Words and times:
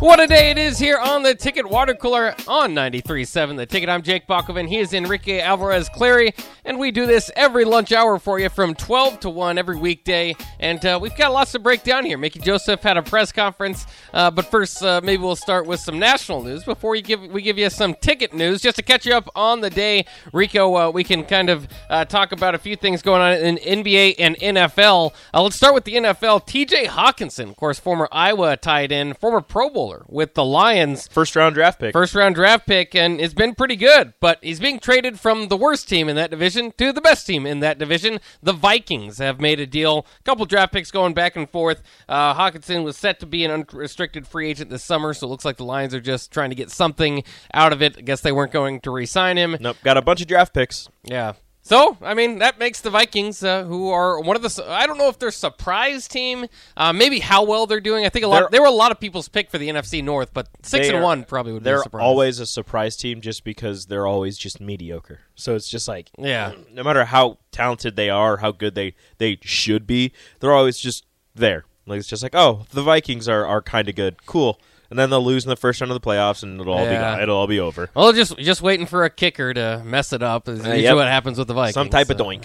What 0.00 0.20
a 0.20 0.28
day 0.28 0.52
it 0.52 0.58
is 0.58 0.78
here 0.78 0.96
on 0.96 1.24
the 1.24 1.34
Ticket 1.34 1.68
Water 1.68 1.92
Cooler 1.92 2.32
on 2.46 2.72
93.7 2.72 3.56
The 3.56 3.66
Ticket. 3.66 3.88
I'm 3.88 4.02
Jake 4.02 4.28
Bakoven. 4.28 4.68
He 4.68 4.78
is 4.78 4.94
Enrique 4.94 5.40
Alvarez 5.40 5.88
Clary, 5.88 6.34
and 6.68 6.78
we 6.78 6.90
do 6.90 7.06
this 7.06 7.30
every 7.34 7.64
lunch 7.64 7.92
hour 7.92 8.18
for 8.18 8.38
you 8.38 8.50
from 8.50 8.74
12 8.74 9.20
to 9.20 9.30
1 9.30 9.56
every 9.56 9.78
weekday. 9.78 10.36
And 10.60 10.84
uh, 10.84 10.98
we've 11.00 11.16
got 11.16 11.32
lots 11.32 11.52
to 11.52 11.58
break 11.58 11.82
down 11.82 12.04
here. 12.04 12.18
Mickey 12.18 12.40
Joseph 12.40 12.82
had 12.82 12.98
a 12.98 13.02
press 13.02 13.32
conference, 13.32 13.86
uh, 14.12 14.30
but 14.30 14.44
first, 14.44 14.82
uh, 14.82 15.00
maybe 15.02 15.22
we'll 15.22 15.34
start 15.34 15.66
with 15.66 15.80
some 15.80 15.98
national 15.98 16.42
news 16.42 16.64
before 16.64 16.94
you 16.94 17.00
give, 17.00 17.22
we 17.22 17.40
give 17.40 17.56
you 17.56 17.70
some 17.70 17.94
ticket 17.94 18.34
news. 18.34 18.60
Just 18.60 18.76
to 18.76 18.82
catch 18.82 19.06
you 19.06 19.14
up 19.14 19.30
on 19.34 19.62
the 19.62 19.70
day, 19.70 20.04
Rico, 20.34 20.76
uh, 20.76 20.90
we 20.90 21.04
can 21.04 21.24
kind 21.24 21.48
of 21.48 21.66
uh, 21.88 22.04
talk 22.04 22.32
about 22.32 22.54
a 22.54 22.58
few 22.58 22.76
things 22.76 23.00
going 23.00 23.22
on 23.22 23.32
in 23.32 23.56
NBA 23.56 24.16
and 24.18 24.36
NFL. 24.36 25.14
Uh, 25.32 25.42
let's 25.42 25.56
start 25.56 25.72
with 25.72 25.84
the 25.84 25.94
NFL. 25.94 26.46
TJ 26.46 26.88
Hockenson, 26.88 27.48
of 27.48 27.56
course, 27.56 27.78
former 27.78 28.08
Iowa 28.12 28.58
tight 28.58 28.92
end, 28.92 29.16
former 29.16 29.40
Pro 29.40 29.70
Bowler 29.70 30.04
with 30.06 30.34
the 30.34 30.44
Lions. 30.44 31.08
First 31.08 31.34
round 31.34 31.54
draft 31.54 31.80
pick. 31.80 31.94
First 31.94 32.14
round 32.14 32.34
draft 32.34 32.66
pick, 32.66 32.94
and 32.94 33.22
it's 33.22 33.32
been 33.32 33.54
pretty 33.54 33.76
good. 33.76 34.12
But 34.20 34.38
he's 34.42 34.60
being 34.60 34.78
traded 34.78 35.18
from 35.18 35.48
the 35.48 35.56
worst 35.56 35.88
team 35.88 36.10
in 36.10 36.16
that 36.16 36.30
division 36.30 36.57
to 36.78 36.92
the 36.92 37.00
best 37.00 37.26
team 37.26 37.46
in 37.46 37.60
that 37.60 37.78
division. 37.78 38.20
The 38.42 38.52
Vikings 38.52 39.18
have 39.18 39.40
made 39.40 39.60
a 39.60 39.66
deal. 39.66 40.06
A 40.20 40.22
couple 40.22 40.44
draft 40.46 40.72
picks 40.72 40.90
going 40.90 41.14
back 41.14 41.36
and 41.36 41.48
forth. 41.48 41.82
Uh, 42.08 42.34
Hockenson 42.34 42.84
was 42.84 42.96
set 42.96 43.20
to 43.20 43.26
be 43.26 43.44
an 43.44 43.50
unrestricted 43.50 44.26
free 44.26 44.48
agent 44.50 44.70
this 44.70 44.84
summer, 44.84 45.14
so 45.14 45.26
it 45.26 45.30
looks 45.30 45.44
like 45.44 45.56
the 45.56 45.64
Lions 45.64 45.94
are 45.94 46.00
just 46.00 46.32
trying 46.32 46.50
to 46.50 46.56
get 46.56 46.70
something 46.70 47.22
out 47.54 47.72
of 47.72 47.82
it. 47.82 47.96
I 47.98 48.00
guess 48.02 48.20
they 48.20 48.32
weren't 48.32 48.52
going 48.52 48.80
to 48.80 48.90
re 48.90 49.06
sign 49.06 49.36
him. 49.36 49.56
Nope, 49.60 49.76
got 49.82 49.96
a 49.96 50.02
bunch 50.02 50.20
of 50.20 50.26
draft 50.26 50.52
picks. 50.54 50.88
Yeah. 51.04 51.34
So, 51.68 51.98
I 52.00 52.14
mean, 52.14 52.38
that 52.38 52.58
makes 52.58 52.80
the 52.80 52.88
Vikings, 52.88 53.42
uh, 53.44 53.64
who 53.64 53.90
are 53.90 54.20
one 54.20 54.36
of 54.36 54.42
the, 54.42 54.64
I 54.70 54.86
don't 54.86 54.96
know 54.96 55.08
if 55.10 55.18
they're 55.18 55.30
surprise 55.30 56.08
team, 56.08 56.46
uh, 56.78 56.94
maybe 56.94 57.18
how 57.20 57.44
well 57.44 57.66
they're 57.66 57.78
doing. 57.78 58.06
I 58.06 58.08
think 58.08 58.24
a 58.24 58.28
lot, 58.28 58.40
They're- 58.40 58.48
they 58.52 58.58
were 58.60 58.66
a 58.66 58.70
lot 58.70 58.90
of 58.90 58.98
people's 58.98 59.28
pick 59.28 59.50
for 59.50 59.58
the 59.58 59.68
NFC 59.68 60.00
North, 60.02 60.32
but 60.32 60.48
six 60.62 60.88
and 60.88 60.96
are- 60.96 61.02
one 61.02 61.24
probably 61.24 61.52
would 61.52 61.62
be 61.62 61.64
They're 61.64 61.82
a 61.82 61.96
always 61.98 62.38
a 62.40 62.46
surprise 62.46 62.96
team 62.96 63.20
just 63.20 63.44
because 63.44 63.84
they're 63.84 64.06
always 64.06 64.38
just 64.38 64.62
mediocre. 64.62 65.20
So 65.34 65.54
it's 65.56 65.68
just 65.68 65.88
like 65.88 66.08
yeah, 66.18 66.52
no 66.72 66.82
matter 66.82 67.04
how 67.04 67.36
talented 67.52 67.96
they 67.96 68.08
are, 68.08 68.38
how 68.38 68.50
good 68.50 68.74
they 68.74 68.94
they 69.18 69.38
should 69.42 69.86
be, 69.86 70.12
they're 70.40 70.54
always 70.54 70.78
just 70.78 71.04
there. 71.34 71.66
Like 71.86 71.98
it's 71.98 72.08
just 72.08 72.22
like, 72.22 72.34
oh, 72.34 72.64
the 72.70 72.82
Vikings 72.82 73.28
are, 73.28 73.44
are 73.46 73.60
kind 73.60 73.90
of 73.90 73.94
good, 73.94 74.24
cool, 74.24 74.58
and 74.90 74.98
then 74.98 75.10
they'll 75.10 75.24
lose 75.24 75.44
in 75.44 75.50
the 75.50 75.56
first 75.56 75.80
round 75.80 75.90
of 75.90 76.00
the 76.00 76.06
playoffs, 76.06 76.42
and 76.42 76.60
it'll 76.60 76.72
all 76.72 76.84
Yeah. 76.84 77.16
be 77.16 77.22
it'll 77.22 77.36
all 77.36 77.46
be 77.46 77.60
over. 77.60 77.90
Well, 77.94 78.12
just 78.12 78.36
just 78.38 78.62
waiting 78.62 78.86
for 78.86 79.04
a 79.04 79.10
kicker 79.10 79.52
to 79.52 79.82
mess 79.84 80.12
it 80.12 80.22
up 80.22 80.48
is 80.48 80.58
usually 80.58 80.82
yep. 80.82 80.96
what 80.96 81.08
happens 81.08 81.38
with 81.38 81.48
the 81.48 81.54
Vikings. 81.54 81.74
Some 81.74 81.88
type 81.90 82.10
of 82.10 82.16
doink. 82.16 82.44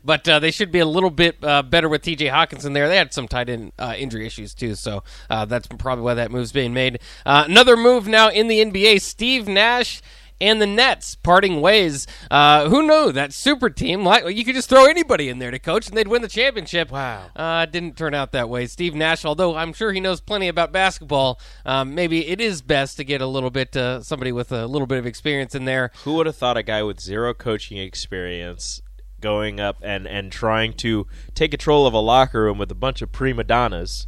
but 0.04 0.28
uh, 0.28 0.38
they 0.38 0.50
should 0.50 0.70
be 0.70 0.78
a 0.78 0.86
little 0.86 1.10
bit 1.10 1.42
uh, 1.42 1.62
better 1.62 1.88
with 1.88 2.02
T.J. 2.02 2.26
Hockenson 2.26 2.74
there. 2.74 2.88
They 2.88 2.96
had 2.96 3.12
some 3.12 3.26
tight 3.28 3.48
end 3.48 3.72
uh, 3.78 3.94
injury 3.96 4.26
issues 4.26 4.54
too, 4.54 4.74
so 4.74 5.02
uh, 5.28 5.44
that's 5.44 5.66
probably 5.66 6.04
why 6.04 6.14
that 6.14 6.30
move's 6.30 6.52
being 6.52 6.72
made. 6.72 7.00
Uh, 7.26 7.44
another 7.46 7.76
move 7.76 8.06
now 8.06 8.28
in 8.30 8.48
the 8.48 8.64
NBA: 8.64 9.00
Steve 9.00 9.48
Nash. 9.48 10.02
And 10.40 10.62
the 10.62 10.66
Nets 10.66 11.14
parting 11.16 11.60
ways. 11.60 12.06
Uh, 12.30 12.68
who 12.68 12.86
knew 12.86 13.12
that 13.12 13.32
super 13.32 13.70
team? 13.70 14.04
Like 14.04 14.34
you 14.34 14.44
could 14.44 14.54
just 14.54 14.68
throw 14.68 14.86
anybody 14.86 15.28
in 15.28 15.38
there 15.38 15.50
to 15.50 15.58
coach, 15.58 15.88
and 15.88 15.96
they'd 15.96 16.08
win 16.08 16.22
the 16.22 16.28
championship. 16.28 16.90
Wow. 16.90 17.26
Uh, 17.34 17.66
didn't 17.66 17.96
turn 17.96 18.14
out 18.14 18.32
that 18.32 18.48
way. 18.48 18.66
Steve 18.66 18.94
Nash, 18.94 19.24
although 19.24 19.56
I'm 19.56 19.72
sure 19.72 19.92
he 19.92 20.00
knows 20.00 20.20
plenty 20.20 20.48
about 20.48 20.72
basketball, 20.72 21.40
um, 21.66 21.94
maybe 21.94 22.26
it 22.28 22.40
is 22.40 22.62
best 22.62 22.96
to 22.98 23.04
get 23.04 23.20
a 23.20 23.26
little 23.26 23.50
bit 23.50 23.76
uh, 23.76 24.02
somebody 24.02 24.32
with 24.32 24.52
a 24.52 24.66
little 24.66 24.86
bit 24.86 24.98
of 24.98 25.06
experience 25.06 25.54
in 25.54 25.64
there. 25.64 25.90
Who 26.04 26.14
would 26.14 26.26
have 26.26 26.36
thought 26.36 26.56
a 26.56 26.62
guy 26.62 26.82
with 26.82 27.00
zero 27.00 27.34
coaching 27.34 27.78
experience 27.78 28.80
going 29.20 29.58
up 29.58 29.78
and, 29.82 30.06
and 30.06 30.30
trying 30.30 30.72
to 30.72 31.06
take 31.34 31.50
control 31.50 31.86
of 31.86 31.94
a 31.94 31.98
locker 31.98 32.44
room 32.44 32.58
with 32.58 32.70
a 32.70 32.76
bunch 32.76 33.02
of 33.02 33.10
prima 33.10 33.42
donnas 33.42 34.06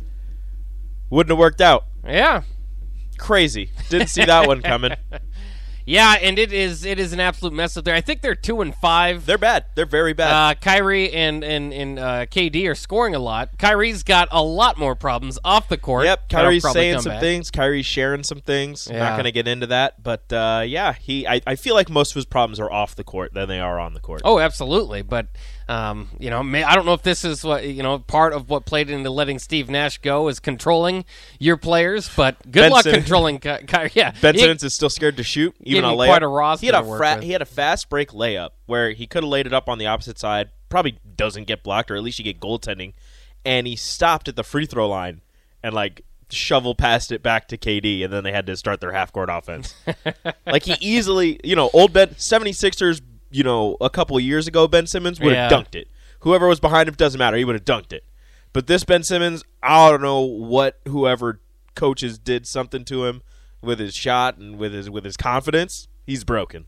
wouldn't 1.10 1.30
have 1.30 1.38
worked 1.38 1.60
out? 1.60 1.86
Yeah, 2.04 2.42
Crazy. 3.20 3.70
Didn't 3.90 4.08
see 4.08 4.24
that 4.24 4.46
one 4.46 4.62
coming. 4.62 4.92
Yeah, 5.90 6.12
and 6.22 6.38
it 6.38 6.52
is 6.52 6.84
it 6.84 7.00
is 7.00 7.12
an 7.12 7.18
absolute 7.18 7.52
mess 7.52 7.76
up 7.76 7.84
there. 7.84 7.96
I 7.96 8.00
think 8.00 8.20
they're 8.20 8.36
two 8.36 8.60
and 8.60 8.72
five. 8.72 9.26
They're 9.26 9.38
bad. 9.38 9.64
They're 9.74 9.86
very 9.86 10.12
bad. 10.12 10.30
uh, 10.30 10.54
Kyrie 10.54 11.12
and 11.12 11.42
and 11.42 11.72
and 11.74 11.98
uh, 11.98 12.26
KD 12.26 12.70
are 12.70 12.76
scoring 12.76 13.16
a 13.16 13.18
lot. 13.18 13.58
Kyrie's 13.58 14.04
got 14.04 14.28
a 14.30 14.40
lot 14.40 14.78
more 14.78 14.94
problems 14.94 15.36
off 15.44 15.68
the 15.68 15.76
court. 15.76 16.04
Yep, 16.04 16.28
Kyrie's 16.28 16.70
saying 16.70 17.00
some 17.00 17.10
back. 17.12 17.20
things. 17.20 17.50
Kyrie's 17.50 17.86
sharing 17.86 18.22
some 18.22 18.40
things. 18.40 18.86
Yeah. 18.88 19.00
Not 19.00 19.12
going 19.12 19.24
to 19.24 19.32
get 19.32 19.48
into 19.48 19.66
that, 19.66 20.00
but 20.00 20.32
uh, 20.32 20.62
yeah, 20.64 20.92
he. 20.92 21.26
I, 21.26 21.40
I 21.44 21.56
feel 21.56 21.74
like 21.74 21.90
most 21.90 22.12
of 22.12 22.14
his 22.14 22.26
problems 22.26 22.60
are 22.60 22.70
off 22.70 22.94
the 22.94 23.04
court 23.04 23.34
than 23.34 23.48
they 23.48 23.58
are 23.58 23.80
on 23.80 23.94
the 23.94 24.00
court. 24.00 24.22
Oh, 24.24 24.38
absolutely. 24.38 25.02
But 25.02 25.26
um, 25.70 26.08
you 26.18 26.30
know, 26.30 26.42
may, 26.42 26.64
I 26.64 26.74
don't 26.74 26.84
know 26.84 26.94
if 26.94 27.02
this 27.02 27.24
is 27.24 27.44
what 27.44 27.64
you 27.64 27.82
know 27.82 27.98
part 28.00 28.32
of 28.32 28.50
what 28.50 28.64
played 28.66 28.90
into 28.90 29.08
letting 29.08 29.38
Steve 29.38 29.70
Nash 29.70 29.98
go 29.98 30.28
is 30.28 30.40
controlling 30.40 31.04
your 31.38 31.56
players. 31.56 32.10
But 32.16 32.42
good 32.44 32.62
Ben 32.62 32.70
luck 32.72 32.82
Simmons- 32.82 33.04
controlling 33.04 33.38
Ky- 33.38 33.64
Kyrie. 33.68 33.92
Yeah, 33.94 34.12
Ben 34.20 34.34
He- 34.34 34.40
Simmons 34.40 34.64
is 34.64 34.74
still 34.74 34.90
scared 34.90 35.16
to 35.18 35.22
shoot, 35.22 35.54
even 35.60 35.82
Gave 35.82 35.84
on 35.84 35.92
him 35.92 35.98
layup. 36.00 36.06
quite 36.08 36.22
a 36.24 36.28
roster 36.28 36.66
he 36.66 36.72
had 36.72 36.84
a 36.84 36.96
fra- 36.96 37.22
he 37.22 37.30
had 37.32 37.42
a 37.42 37.46
fast 37.46 37.88
break 37.88 38.10
layup 38.10 38.50
where 38.66 38.90
he 38.90 39.06
could 39.06 39.22
have 39.22 39.30
laid 39.30 39.46
it 39.46 39.52
up 39.52 39.68
on 39.68 39.78
the 39.78 39.86
opposite 39.86 40.18
side. 40.18 40.50
Probably 40.68 40.98
doesn't 41.16 41.44
get 41.46 41.62
blocked, 41.62 41.90
or 41.90 41.96
at 41.96 42.02
least 42.02 42.18
you 42.18 42.24
get 42.24 42.40
goaltending. 42.40 42.92
And 43.44 43.66
he 43.66 43.76
stopped 43.76 44.28
at 44.28 44.36
the 44.36 44.44
free 44.44 44.66
throw 44.66 44.88
line 44.88 45.20
and 45.62 45.72
like 45.74 46.02
shovel 46.30 46.74
past 46.74 47.10
it 47.10 47.22
back 47.22 47.48
to 47.48 47.56
KD, 47.58 48.04
and 48.04 48.12
then 48.12 48.22
they 48.24 48.32
had 48.32 48.46
to 48.46 48.56
start 48.56 48.80
their 48.80 48.92
half 48.92 49.12
court 49.12 49.28
offense. 49.32 49.74
like 50.46 50.64
he 50.64 50.74
easily, 50.80 51.40
you 51.42 51.56
know, 51.56 51.70
old 51.72 51.92
Ben 51.92 52.08
76ers, 52.10 53.00
you 53.30 53.42
know, 53.44 53.76
a 53.80 53.90
couple 53.90 54.16
of 54.16 54.22
years 54.22 54.46
ago, 54.46 54.66
Ben 54.68 54.86
Simmons 54.86 55.20
would 55.20 55.34
have 55.34 55.50
Yeah. 55.50 55.56
dunked 55.58 55.74
it. 55.74 55.88
Whoever 56.20 56.46
was 56.48 56.60
behind 56.60 56.88
him 56.88 56.94
doesn't 56.96 57.18
matter. 57.18 57.36
He 57.36 57.44
would 57.44 57.54
have 57.54 57.64
dunked 57.64 57.92
it. 57.92 58.04
But 58.52 58.66
this 58.66 58.84
Ben 58.84 59.02
Simmons, 59.02 59.44
I 59.62 59.90
don't 59.90 60.02
know 60.02 60.20
what 60.20 60.80
whoever 60.88 61.40
coaches 61.74 62.18
did 62.18 62.46
something 62.46 62.84
to 62.86 63.06
him 63.06 63.22
with 63.62 63.78
his 63.78 63.94
shot 63.94 64.36
and 64.38 64.58
with 64.58 64.72
his 64.74 64.90
with 64.90 65.04
his 65.04 65.16
confidence. 65.16 65.88
He's 66.06 66.24
broken. 66.24 66.66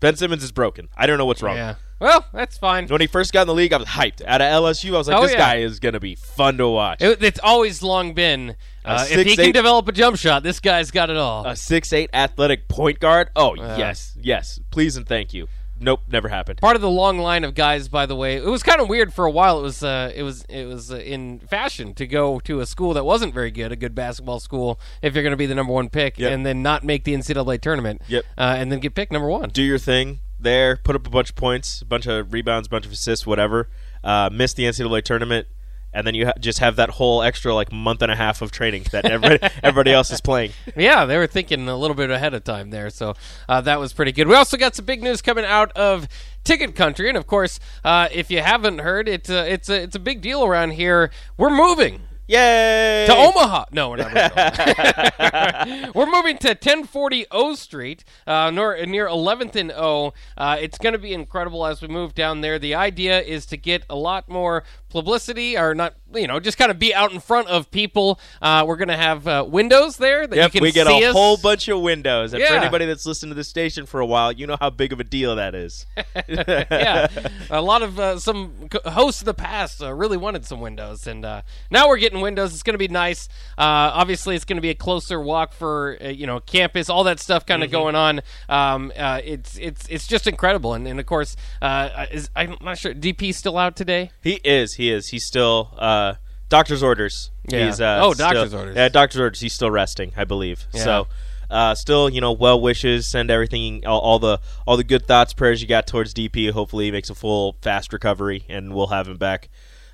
Ben 0.00 0.16
Simmons 0.16 0.42
is 0.44 0.52
broken. 0.52 0.88
I 0.96 1.06
don't 1.06 1.18
know 1.18 1.26
what's 1.26 1.42
wrong. 1.42 1.56
Yeah. 1.56 1.74
Well, 2.00 2.24
that's 2.32 2.56
fine. 2.56 2.86
When 2.86 3.00
he 3.00 3.08
first 3.08 3.32
got 3.32 3.42
in 3.42 3.46
the 3.48 3.54
league, 3.54 3.72
I 3.72 3.76
was 3.78 3.88
hyped. 3.88 4.24
Out 4.24 4.40
of 4.40 4.46
LSU, 4.46 4.94
I 4.94 4.98
was 4.98 5.08
like, 5.08 5.18
Oh, 5.18 5.22
this 5.22 5.32
yeah. 5.32 5.38
guy 5.38 5.56
is 5.56 5.80
going 5.80 5.94
to 5.94 6.00
be 6.00 6.14
fun 6.14 6.56
to 6.58 6.68
watch. 6.68 7.02
It, 7.02 7.20
it's 7.24 7.40
always 7.42 7.82
long 7.82 8.14
been 8.14 8.54
uh, 8.84 9.04
if 9.10 9.26
he 9.26 9.32
6'8" 9.34 9.36
can 9.36 9.52
develop 9.52 9.88
a 9.88 9.92
jump 9.92 10.16
shot, 10.16 10.44
this 10.44 10.60
guy's 10.60 10.92
got 10.92 11.10
it 11.10 11.16
all. 11.16 11.44
a 11.44 11.56
six 11.56 11.92
eight 11.92 12.08
athletic 12.14 12.68
point 12.68 13.00
guard. 13.00 13.30
Oh 13.34 13.54
Yeah. 13.56 13.76
yes, 13.76 14.16
yes. 14.22 14.60
Please 14.70 14.96
and 14.96 15.06
thank 15.08 15.34
you. 15.34 15.48
Nope, 15.80 16.00
never 16.10 16.28
happened. 16.28 16.58
part 16.60 16.76
of 16.76 16.82
the 16.82 16.90
long 16.90 17.18
line 17.18 17.44
of 17.44 17.54
guys 17.54 17.88
by 17.88 18.06
the 18.06 18.16
way 18.16 18.36
it 18.36 18.44
was 18.44 18.62
kind 18.62 18.80
of 18.80 18.88
weird 18.88 19.12
for 19.14 19.24
a 19.24 19.30
while 19.30 19.58
it 19.58 19.62
was 19.62 19.82
uh, 19.82 20.10
it 20.14 20.22
was 20.22 20.42
it 20.48 20.64
was 20.64 20.90
uh, 20.92 20.96
in 20.96 21.38
fashion 21.40 21.94
to 21.94 22.06
go 22.06 22.40
to 22.40 22.60
a 22.60 22.66
school 22.66 22.94
that 22.94 23.04
wasn't 23.04 23.32
very 23.32 23.50
good 23.50 23.70
a 23.72 23.76
good 23.76 23.94
basketball 23.94 24.40
school 24.40 24.78
if 25.02 25.14
you're 25.14 25.22
going 25.22 25.30
to 25.32 25.36
be 25.36 25.46
the 25.46 25.54
number 25.54 25.72
one 25.72 25.88
pick 25.88 26.18
Yep. 26.18 26.32
and 26.32 26.44
then 26.46 26.62
not 26.62 26.84
make 26.84 27.04
the 27.04 27.14
ncaa 27.14 27.60
tournament 27.60 28.02
Yep. 28.08 28.24
uh, 28.36 28.54
and 28.58 28.72
then 28.72 28.80
get 28.80 28.94
picked 28.94 29.12
number 29.12 29.28
one 29.28 29.50
Do 29.50 29.62
your 29.62 29.78
thing 29.78 30.20
there. 30.40 30.76
Put 30.76 30.94
up 30.94 31.04
a 31.06 31.10
bunch 31.10 31.30
of 31.30 31.36
points, 31.36 31.82
a 31.82 31.84
bunch 31.84 32.06
of 32.06 32.32
rebounds, 32.32 32.68
a 32.68 32.70
bunch 32.70 32.86
of 32.86 32.92
assists, 32.92 33.26
whatever. 33.26 33.68
Uh, 34.04 34.30
miss 34.32 34.52
the 34.52 34.62
NCAA 34.64 35.02
tournament, 35.02 35.48
and 35.92 36.06
then 36.06 36.14
you 36.14 36.26
ha- 36.26 36.32
just 36.38 36.58
have 36.58 36.76
that 36.76 36.90
whole 36.90 37.22
extra 37.22 37.54
like 37.54 37.72
month 37.72 38.02
and 38.02 38.12
a 38.12 38.16
half 38.16 38.42
of 38.42 38.50
training 38.50 38.84
that 38.92 39.04
everybody, 39.04 39.54
everybody 39.62 39.92
else 39.92 40.10
is 40.10 40.20
playing. 40.20 40.52
yeah 40.76 41.04
they 41.04 41.16
were 41.16 41.26
thinking 41.26 41.68
a 41.68 41.76
little 41.76 41.94
bit 41.96 42.10
ahead 42.10 42.34
of 42.34 42.44
time 42.44 42.70
there 42.70 42.90
so 42.90 43.14
uh, 43.48 43.60
that 43.60 43.78
was 43.80 43.92
pretty 43.92 44.12
good 44.12 44.28
we 44.28 44.34
also 44.34 44.56
got 44.56 44.74
some 44.74 44.84
big 44.84 45.02
news 45.02 45.22
coming 45.22 45.44
out 45.44 45.72
of 45.72 46.08
ticket 46.44 46.74
country 46.74 47.08
and 47.08 47.16
of 47.16 47.26
course 47.26 47.58
uh, 47.84 48.08
if 48.12 48.30
you 48.30 48.40
haven't 48.40 48.78
heard 48.78 49.08
it 49.08 49.28
uh, 49.30 49.44
it's 49.46 49.68
a, 49.68 49.82
it's 49.82 49.96
a 49.96 50.00
big 50.00 50.20
deal 50.20 50.44
around 50.44 50.70
here 50.70 51.10
we're 51.36 51.50
moving 51.50 52.00
Yay! 52.30 53.06
to 53.06 53.14
Omaha. 53.14 53.64
No, 53.72 53.88
we're 53.88 53.96
not. 53.96 54.12
moving. 54.12 55.92
we're 55.94 56.10
moving 56.10 56.36
to 56.38 56.48
1040 56.48 57.24
O 57.30 57.54
Street, 57.54 58.04
uh, 58.26 58.50
near, 58.50 58.84
near 58.84 59.06
11th 59.06 59.56
and 59.56 59.72
O. 59.72 60.12
Uh, 60.36 60.58
it's 60.60 60.76
going 60.76 60.92
to 60.92 60.98
be 60.98 61.14
incredible 61.14 61.64
as 61.64 61.80
we 61.80 61.88
move 61.88 62.14
down 62.14 62.42
there. 62.42 62.58
The 62.58 62.74
idea 62.74 63.22
is 63.22 63.46
to 63.46 63.56
get 63.56 63.84
a 63.88 63.96
lot 63.96 64.28
more 64.28 64.62
publicity 64.90 65.56
or 65.56 65.74
not, 65.74 65.94
you 66.14 66.26
know, 66.26 66.40
just 66.40 66.58
kind 66.58 66.70
of 66.70 66.78
be 66.78 66.94
out 66.94 67.12
in 67.12 67.20
front 67.20 67.48
of 67.48 67.70
people. 67.70 68.18
Uh, 68.40 68.64
we're 68.66 68.76
going 68.76 68.88
to 68.88 68.96
have 68.96 69.26
uh, 69.28 69.44
windows 69.48 69.96
there 69.96 70.26
that 70.26 70.34
you 70.34 70.42
Yep, 70.42 70.52
can 70.52 70.62
we 70.62 70.72
get 70.72 70.86
a 70.86 70.90
us. 70.90 71.12
whole 71.12 71.36
bunch 71.36 71.68
of 71.68 71.80
windows, 71.80 72.32
and 72.32 72.42
for 72.42 72.52
anybody 72.54 72.86
that's 72.86 73.04
listened 73.06 73.30
to 73.30 73.34
the 73.34 73.44
station 73.44 73.86
for 73.86 74.00
a 74.00 74.06
while, 74.06 74.32
you 74.32 74.46
know 74.46 74.56
how 74.58 74.70
big 74.70 74.92
of 74.92 75.00
a 75.00 75.04
deal 75.04 75.36
that 75.36 75.54
is. 75.54 75.86
yeah, 76.28 77.08
a 77.50 77.60
lot 77.60 77.82
of 77.82 77.98
uh, 77.98 78.18
some 78.18 78.68
hosts 78.84 79.20
of 79.22 79.26
the 79.26 79.34
past 79.34 79.82
uh, 79.82 79.92
really 79.92 80.16
wanted 80.16 80.44
some 80.44 80.60
windows, 80.60 81.06
and 81.06 81.24
uh, 81.24 81.42
now 81.70 81.88
we're 81.88 81.98
getting 81.98 82.20
windows. 82.20 82.54
It's 82.54 82.62
going 82.62 82.74
to 82.74 82.78
be 82.78 82.88
nice. 82.88 83.28
Uh, 83.58 83.92
obviously, 83.94 84.34
it's 84.36 84.44
going 84.44 84.56
to 84.56 84.62
be 84.62 84.70
a 84.70 84.74
closer 84.74 85.20
walk 85.20 85.52
for 85.52 85.98
uh, 86.02 86.08
you 86.08 86.26
know 86.26 86.40
campus, 86.40 86.88
all 86.88 87.04
that 87.04 87.20
stuff 87.20 87.44
kind 87.44 87.62
of 87.62 87.70
going 87.70 87.94
on. 87.94 88.20
Um, 88.48 88.92
uh, 88.96 89.20
it's 89.24 89.58
it's 89.58 89.86
it's 89.88 90.06
just 90.06 90.26
incredible, 90.26 90.74
and, 90.74 90.86
and 90.88 90.98
of 90.98 91.06
course, 91.06 91.36
uh, 91.60 92.06
is 92.10 92.30
I'm 92.34 92.56
not 92.62 92.78
sure 92.78 92.94
DP 92.94 93.34
still 93.34 93.58
out 93.58 93.76
today. 93.76 94.10
He 94.22 94.40
is. 94.44 94.74
He 94.78 94.90
is. 94.90 95.08
He's 95.08 95.24
still 95.24 95.74
uh, 95.76 96.14
doctor's 96.48 96.82
orders. 96.82 97.30
Yeah. 97.46 97.66
He's, 97.66 97.80
uh, 97.80 98.00
Oh, 98.02 98.14
still- 98.14 98.26
doctor's 98.32 98.54
orders. 98.54 98.76
Yeah, 98.76 98.88
doctor's 98.88 99.20
orders. 99.20 99.40
He's 99.40 99.52
still 99.52 99.70
resting, 99.70 100.12
I 100.16 100.24
believe. 100.24 100.66
Yeah. 100.72 100.84
So, 100.84 101.06
uh, 101.50 101.74
still, 101.74 102.08
you 102.08 102.20
know, 102.22 102.32
well 102.32 102.60
wishes. 102.60 103.06
Send 103.06 103.30
everything, 103.30 103.86
all, 103.86 104.00
all 104.00 104.18
the 104.18 104.38
all 104.66 104.76
the 104.78 104.84
good 104.84 105.06
thoughts, 105.06 105.32
prayers 105.34 105.60
you 105.60 105.68
got 105.68 105.86
towards 105.86 106.14
DP. 106.14 106.50
Hopefully, 106.50 106.86
he 106.86 106.90
makes 106.90 107.10
a 107.10 107.14
full, 107.14 107.56
fast 107.60 107.92
recovery, 107.92 108.44
and 108.48 108.74
we'll 108.74 108.86
have 108.88 109.08
him 109.08 109.16
back. 109.18 109.48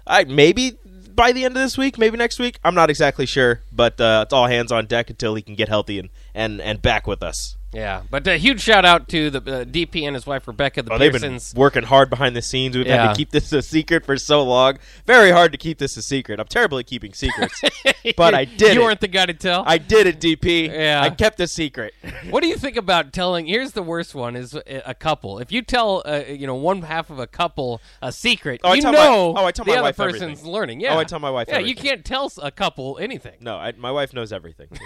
I 0.06 0.24
maybe 0.24 0.78
by 1.14 1.30
the 1.32 1.44
end 1.44 1.56
of 1.56 1.62
this 1.62 1.78
week, 1.78 1.96
maybe 1.96 2.16
next 2.16 2.38
week. 2.40 2.58
I'm 2.64 2.74
not 2.74 2.90
exactly 2.90 3.24
sure, 3.26 3.60
but 3.72 4.00
uh, 4.00 4.22
it's 4.24 4.32
all 4.32 4.46
hands 4.48 4.72
on 4.72 4.86
deck 4.86 5.10
until 5.10 5.34
he 5.36 5.42
can 5.42 5.54
get 5.54 5.68
healthy 5.68 5.98
and 6.00 6.08
and 6.34 6.60
and 6.60 6.82
back 6.82 7.06
with 7.06 7.22
us. 7.22 7.56
Yeah, 7.72 8.02
but 8.08 8.24
a 8.28 8.36
huge 8.36 8.60
shout 8.60 8.84
out 8.84 9.08
to 9.08 9.30
the 9.30 9.38
uh, 9.38 9.64
DP 9.64 10.04
and 10.06 10.14
his 10.14 10.28
wife 10.28 10.46
Rebecca, 10.46 10.80
the 10.84 10.92
Oh, 10.92 10.98
they've 10.98 11.10
been 11.12 11.40
working 11.56 11.82
hard 11.82 12.08
behind 12.08 12.36
the 12.36 12.40
scenes. 12.42 12.76
We've 12.76 12.86
had 12.86 13.08
to 13.10 13.16
keep 13.16 13.30
this 13.32 13.52
a 13.52 13.62
secret 13.62 14.06
for 14.06 14.16
so 14.16 14.44
long. 14.44 14.78
Very 15.06 15.32
hard 15.32 15.50
to 15.50 15.58
keep 15.58 15.78
this 15.78 15.96
a 15.96 16.02
secret. 16.02 16.38
I'm 16.38 16.46
terrible 16.46 16.78
at 16.78 16.86
keeping 16.86 17.12
secrets, 17.14 17.60
but 18.16 18.32
I 18.32 18.44
did 18.44 18.76
You 18.76 18.82
it. 18.82 18.84
weren't 18.84 19.00
the 19.00 19.08
guy 19.08 19.26
to 19.26 19.34
tell. 19.34 19.64
I 19.66 19.78
did 19.78 20.06
it, 20.06 20.20
DP. 20.20 20.68
Yeah. 20.72 21.00
I 21.02 21.10
kept 21.10 21.40
a 21.40 21.48
secret. 21.48 21.94
What 22.30 22.42
do 22.44 22.48
you 22.48 22.56
think 22.56 22.76
about 22.76 23.12
telling? 23.12 23.46
Here's 23.46 23.72
the 23.72 23.82
worst 23.82 24.14
one: 24.14 24.36
is 24.36 24.54
a 24.54 24.82
a 24.90 24.94
couple. 24.94 25.40
If 25.40 25.50
you 25.50 25.60
tell, 25.60 26.02
uh, 26.06 26.22
you 26.28 26.46
know, 26.46 26.54
one 26.54 26.82
half 26.82 27.10
of 27.10 27.18
a 27.18 27.26
couple 27.26 27.80
a 28.00 28.12
secret, 28.12 28.60
Oh, 28.62 28.70
I 28.70 28.74
you 28.76 28.82
tell 28.82 28.92
my- 28.92 28.98
know 28.98 29.34
oh, 29.36 29.44
I 29.44 29.50
tell 29.50 29.64
the 29.64 29.72
my 29.72 29.78
other 29.78 29.82
wife 29.88 29.96
person's 29.96 30.22
everything. 30.22 30.46
learning. 30.52 30.80
Yeah. 30.80 30.94
Oh, 30.94 30.98
I 31.00 31.04
tell 31.04 31.18
my 31.18 31.30
wife 31.30 31.48
Yeah, 31.48 31.58
you 31.58 31.74
can't 31.74 32.04
tell 32.04 32.30
a 32.40 32.52
couple 32.52 32.98
anything. 33.00 33.34
No, 33.40 33.56
I, 33.56 33.72
my 33.72 33.90
wife 33.90 34.14
knows 34.14 34.32
everything. 34.32 34.68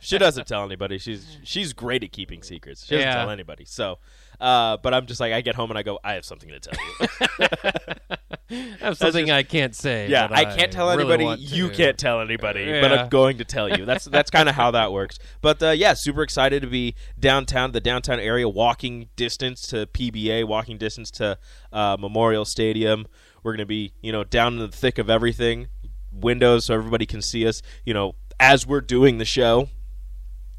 She 0.00 0.18
doesn't 0.18 0.46
tell 0.46 0.57
anybody. 0.64 0.98
She's 0.98 1.38
she's 1.44 1.72
great 1.72 2.02
at 2.04 2.12
keeping 2.12 2.42
secrets. 2.42 2.84
She 2.84 2.94
doesn't 2.94 3.08
Yeah. 3.08 3.14
tell 3.16 3.30
anybody. 3.30 3.64
So, 3.64 3.98
uh, 4.40 4.76
but 4.78 4.94
I'm 4.94 5.06
just 5.06 5.20
like 5.20 5.32
I 5.32 5.40
get 5.40 5.54
home 5.54 5.70
and 5.70 5.78
I 5.78 5.82
go, 5.82 5.98
I 6.04 6.14
have 6.14 6.24
something 6.24 6.48
to 6.50 6.60
tell 6.60 6.74
you. 6.74 7.08
I 8.50 8.76
have 8.80 8.96
something 8.96 9.30
I 9.30 9.42
can't 9.42 9.74
say. 9.74 10.08
yeah, 10.08 10.26
but 10.28 10.38
I 10.38 10.56
can't 10.56 10.72
tell 10.72 10.88
really 10.88 11.02
anybody. 11.02 11.24
want 11.24 11.40
You 11.40 11.68
to. 11.68 11.74
can't 11.74 11.98
tell 11.98 12.20
anybody, 12.20 12.64
but 12.80 12.90
Yeah. 12.90 13.02
I'm 13.02 13.08
going 13.08 13.38
to 13.38 13.44
tell 13.44 13.68
you. 13.76 13.84
That's 13.84 14.06
that's 14.06 14.30
kind 14.30 14.48
of 14.48 14.54
how 14.54 14.70
that 14.70 14.90
works. 14.92 15.18
But 15.42 15.62
uh, 15.62 15.70
yeah, 15.70 15.94
super 15.94 16.22
excited 16.22 16.62
to 16.62 16.68
be 16.68 16.94
downtown, 17.18 17.72
the 17.72 17.80
downtown 17.80 18.20
area, 18.20 18.48
walking 18.48 19.08
distance 19.16 19.62
to 19.68 19.86
PBA, 19.86 20.46
walking 20.46 20.78
distance 20.78 21.10
to 21.12 21.38
uh, 21.72 21.96
Memorial 22.00 22.44
Stadium. 22.44 23.06
We're 23.42 23.52
going 23.52 23.58
to 23.58 23.66
be, 23.66 23.92
you 24.00 24.12
know, 24.12 24.24
down 24.24 24.54
in 24.54 24.58
the 24.60 24.68
thick 24.68 24.98
of 24.98 25.10
everything. 25.10 25.68
Windows 26.10 26.64
so 26.64 26.74
everybody 26.74 27.04
can 27.06 27.20
see 27.20 27.46
us. 27.46 27.60
You 27.84 27.92
know, 27.94 28.14
as 28.40 28.66
we're 28.66 28.80
doing 28.80 29.18
the 29.18 29.24
show. 29.26 29.68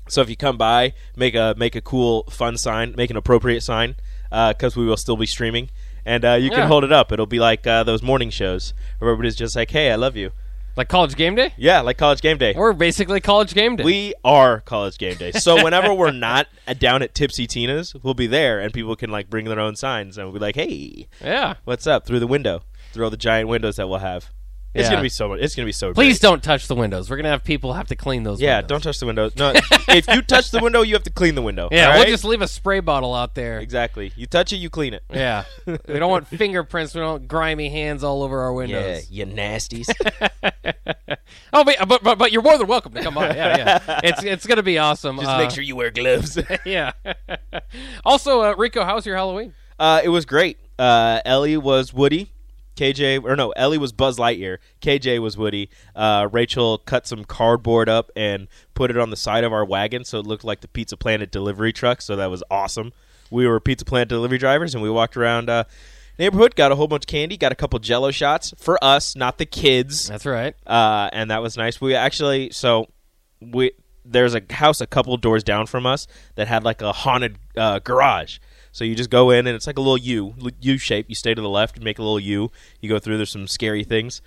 So 0.09 0.21
if 0.21 0.29
you 0.29 0.35
come 0.35 0.57
by, 0.57 0.93
make 1.15 1.35
a 1.35 1.55
make 1.57 1.75
a 1.75 1.81
cool, 1.81 2.23
fun 2.29 2.57
sign, 2.57 2.93
make 2.97 3.09
an 3.09 3.17
appropriate 3.17 3.61
sign, 3.61 3.95
because 4.29 4.75
we 4.75 4.85
will 4.85 4.97
still 4.97 5.17
be 5.17 5.25
streaming, 5.25 5.69
and 6.05 6.25
uh, 6.25 6.33
you 6.33 6.49
can 6.49 6.67
hold 6.67 6.83
it 6.83 6.91
up. 6.91 7.11
It'll 7.11 7.25
be 7.25 7.39
like 7.39 7.65
uh, 7.67 7.83
those 7.83 8.01
morning 8.01 8.29
shows 8.29 8.73
where 8.99 9.11
everybody's 9.11 9.35
just 9.35 9.55
like, 9.55 9.71
"Hey, 9.71 9.91
I 9.91 9.95
love 9.95 10.15
you." 10.15 10.31
Like 10.75 10.87
college 10.87 11.15
game 11.15 11.35
day. 11.35 11.53
Yeah, 11.57 11.81
like 11.81 11.97
college 11.97 12.21
game 12.21 12.37
day. 12.37 12.53
We're 12.55 12.71
basically 12.73 13.19
college 13.19 13.53
game 13.53 13.75
day. 13.75 13.83
We 13.83 14.13
are 14.23 14.61
college 14.61 14.97
game 14.97 15.17
day. 15.17 15.31
So 15.33 15.61
whenever 15.63 15.93
we're 15.93 16.11
not 16.11 16.47
uh, 16.67 16.73
down 16.79 17.01
at 17.01 17.13
Tipsy 17.13 17.47
Tina's, 17.47 17.93
we'll 18.01 18.13
be 18.13 18.27
there, 18.27 18.59
and 18.59 18.73
people 18.73 18.95
can 18.95 19.09
like 19.09 19.29
bring 19.29 19.45
their 19.45 19.59
own 19.59 19.75
signs, 19.75 20.17
and 20.17 20.25
we'll 20.25 20.33
be 20.33 20.39
like, 20.39 20.55
"Hey, 20.55 21.07
yeah. 21.23 21.55
what's 21.65 21.85
up?" 21.85 22.05
Through 22.05 22.19
the 22.19 22.27
window, 22.27 22.63
through 22.93 23.03
all 23.03 23.11
the 23.11 23.17
giant 23.17 23.49
windows 23.49 23.75
that 23.75 23.89
we'll 23.89 23.99
have. 23.99 24.29
It's 24.73 24.83
Yeah. 24.85 24.91
gonna 24.91 25.01
be 25.01 25.09
so. 25.09 25.33
It's 25.33 25.55
gonna 25.55 25.65
be 25.65 25.71
so. 25.71 25.93
Please 25.93 26.19
great. 26.19 26.29
don't 26.29 26.43
touch 26.43 26.67
the 26.67 26.75
windows. 26.75 27.09
We're 27.09 27.17
gonna 27.17 27.29
have 27.29 27.43
people 27.43 27.73
have 27.73 27.87
to 27.87 27.95
clean 27.95 28.21
those. 28.23 28.39
Yeah, 28.39 28.57
windows. 28.57 28.69
don't 28.69 28.81
touch 28.83 28.99
the 28.99 29.05
window. 29.07 29.31
No, 29.35 29.53
if 29.87 30.07
you 30.07 30.21
touch 30.21 30.51
the 30.51 30.59
window, 30.59 30.83
you 30.83 30.93
have 30.93 31.03
to 31.03 31.09
clean 31.09 31.33
the 31.33 31.41
window. 31.41 31.69
Yeah, 31.71 31.85
all 31.87 31.93
we'll 31.93 32.01
right? 32.03 32.07
just 32.09 32.23
leave 32.23 32.41
a 32.43 32.47
spray 32.47 32.79
bottle 32.79 33.15
out 33.15 33.33
there. 33.33 33.57
exactly. 33.59 34.11
You 34.15 34.27
touch 34.27 34.53
it, 34.53 34.57
you 34.57 34.69
clean 34.69 34.93
it. 34.93 35.03
Yeah, 35.11 35.45
we 35.65 35.97
don't 35.97 36.11
want 36.11 36.27
fingerprints. 36.27 36.93
We 36.93 37.01
don't 37.01 37.09
want 37.11 37.27
grimy 37.27 37.69
hands 37.69 38.03
all 38.03 38.21
over 38.21 38.41
our 38.41 38.53
windows. 38.53 39.07
Yeah, 39.09 39.25
you 39.25 39.31
nasties. 39.33 39.89
Oh, 41.53 41.63
but, 41.63 41.75
but 41.87 42.03
but 42.03 42.17
but 42.17 42.31
you're 42.31 42.41
more 42.41 42.57
than 42.57 42.67
welcome 42.67 42.93
to 42.93 43.01
come 43.01 43.17
on. 43.17 43.35
Yeah, 43.35 43.57
yeah. 43.87 43.99
It's 44.03 44.23
it's 44.23 44.45
gonna 44.47 44.63
be 44.63 44.77
awesome. 44.77 45.17
Just 45.17 45.29
Uh, 45.29 45.37
make 45.39 45.51
sure 45.51 45.63
you 45.63 45.75
wear 45.75 45.89
gloves. 45.91 46.37
Yeah. 46.65 46.91
also, 48.05 48.41
uh, 48.41 48.55
Rico, 48.57 48.83
how's 48.83 49.05
your 49.05 49.15
Halloween? 49.15 49.53
uh, 49.79 50.01
it 50.03 50.09
was 50.09 50.25
great. 50.25 50.57
Uh, 50.77 51.21
Ellie 51.25 51.57
was 51.57 51.93
Woody. 51.93 52.31
KJ, 52.79 53.25
or 53.25 53.35
no, 53.35 53.51
Ellie 53.51 53.77
was 53.77 53.91
Buzz 53.91 54.17
Lightyear. 54.17 54.59
KJ 54.81 55.19
was 55.19 55.37
Woody. 55.37 55.69
Uh, 55.93 56.29
Rachel 56.31 56.77
cut 56.77 57.05
some 57.05 57.25
cardboard 57.25 57.89
up 57.89 58.09
and 58.15 58.47
put 58.73 58.89
it 58.89 58.97
on 58.97 59.09
the 59.09 59.17
side 59.17 59.43
of 59.43 59.51
our 59.51 59.65
wagon 59.65 60.05
so 60.05 60.19
it 60.19 60.25
looked 60.25 60.45
like 60.45 60.61
the 60.61 60.67
Pizza 60.69 60.95
Planet 60.95 61.29
delivery 61.29 61.73
truck. 61.73 62.01
So 62.01 62.15
that 62.15 62.31
was 62.31 62.41
awesome. 62.49 62.93
We 63.29 63.45
were 63.45 63.59
Pizza 63.59 63.83
Planet 63.83 64.07
delivery 64.07 64.37
drivers 64.37 64.73
and 64.73 64.81
we 64.81 64.89
walked 64.89 65.17
around 65.17 65.49
uh, 65.49 65.65
neighborhood, 66.17 66.55
got 66.55 66.71
a 66.71 66.75
whole 66.75 66.87
bunch 66.87 67.03
of 67.03 67.07
candy, 67.07 67.35
got 67.35 67.51
a 67.51 67.55
couple 67.55 67.77
Jello 67.79 68.11
shots 68.11 68.53
for 68.57 68.81
us, 68.81 69.13
not 69.13 69.37
the 69.39 69.45
kids. 69.45 70.07
That's 70.07 70.25
right. 70.25 70.55
uh, 70.65 71.09
and 71.11 71.31
that 71.31 71.41
was 71.41 71.57
nice. 71.57 71.81
We 71.81 71.95
actually 71.95 72.51
so 72.51 72.87
we 73.41 73.71
there's 74.05 74.35
a 74.35 74.41
house 74.49 74.79
a 74.79 74.87
couple 74.87 75.15
doors 75.17 75.43
down 75.43 75.67
from 75.67 75.85
us 75.85 76.07
that 76.35 76.47
had 76.47 76.63
like 76.63 76.81
a 76.81 76.91
haunted 76.93 77.37
uh, 77.57 77.79
garage. 77.79 78.39
So 78.71 78.83
you 78.83 78.95
just 78.95 79.09
go 79.09 79.29
in 79.31 79.47
and 79.47 79.55
it's 79.55 79.67
like 79.67 79.77
a 79.77 79.81
little 79.81 79.97
U 79.97 80.33
U 80.61 80.77
shape. 80.77 81.07
You 81.09 81.15
stay 81.15 81.33
to 81.33 81.41
the 81.41 81.49
left 81.49 81.75
and 81.75 81.83
make 81.83 81.99
a 81.99 82.01
little 82.01 82.19
U. 82.19 82.51
You 82.81 82.89
go 82.89 82.99
through. 82.99 83.17
There's 83.17 83.31
some 83.31 83.47
scary 83.47 83.83
things, 83.83 84.21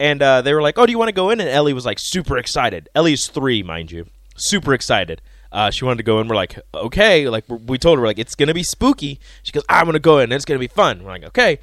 and 0.00 0.22
uh, 0.22 0.42
they 0.42 0.54
were 0.54 0.62
like, 0.62 0.78
"Oh, 0.78 0.86
do 0.86 0.92
you 0.92 0.98
want 0.98 1.08
to 1.08 1.12
go 1.14 1.30
in?" 1.30 1.40
And 1.40 1.48
Ellie 1.48 1.72
was 1.72 1.86
like 1.86 1.98
super 1.98 2.38
excited. 2.38 2.88
Ellie's 2.94 3.28
three, 3.28 3.62
mind 3.62 3.90
you, 3.92 4.06
super 4.36 4.74
excited. 4.74 5.20
Uh, 5.50 5.70
she 5.70 5.84
wanted 5.84 5.98
to 5.98 6.02
go 6.02 6.18
in. 6.20 6.28
We're 6.28 6.36
like, 6.36 6.58
okay, 6.74 7.28
like 7.28 7.44
we 7.48 7.56
we 7.56 7.78
told 7.78 7.98
her 7.98 8.06
like 8.06 8.18
it's 8.18 8.34
gonna 8.34 8.54
be 8.54 8.62
spooky. 8.62 9.20
She 9.42 9.52
goes, 9.52 9.64
I'm 9.68 9.84
gonna 9.84 9.98
go 9.98 10.18
in. 10.18 10.32
It's 10.32 10.46
gonna 10.46 10.58
be 10.58 10.68
fun. 10.68 11.04
We're 11.04 11.10
like, 11.10 11.24
okay. 11.24 11.58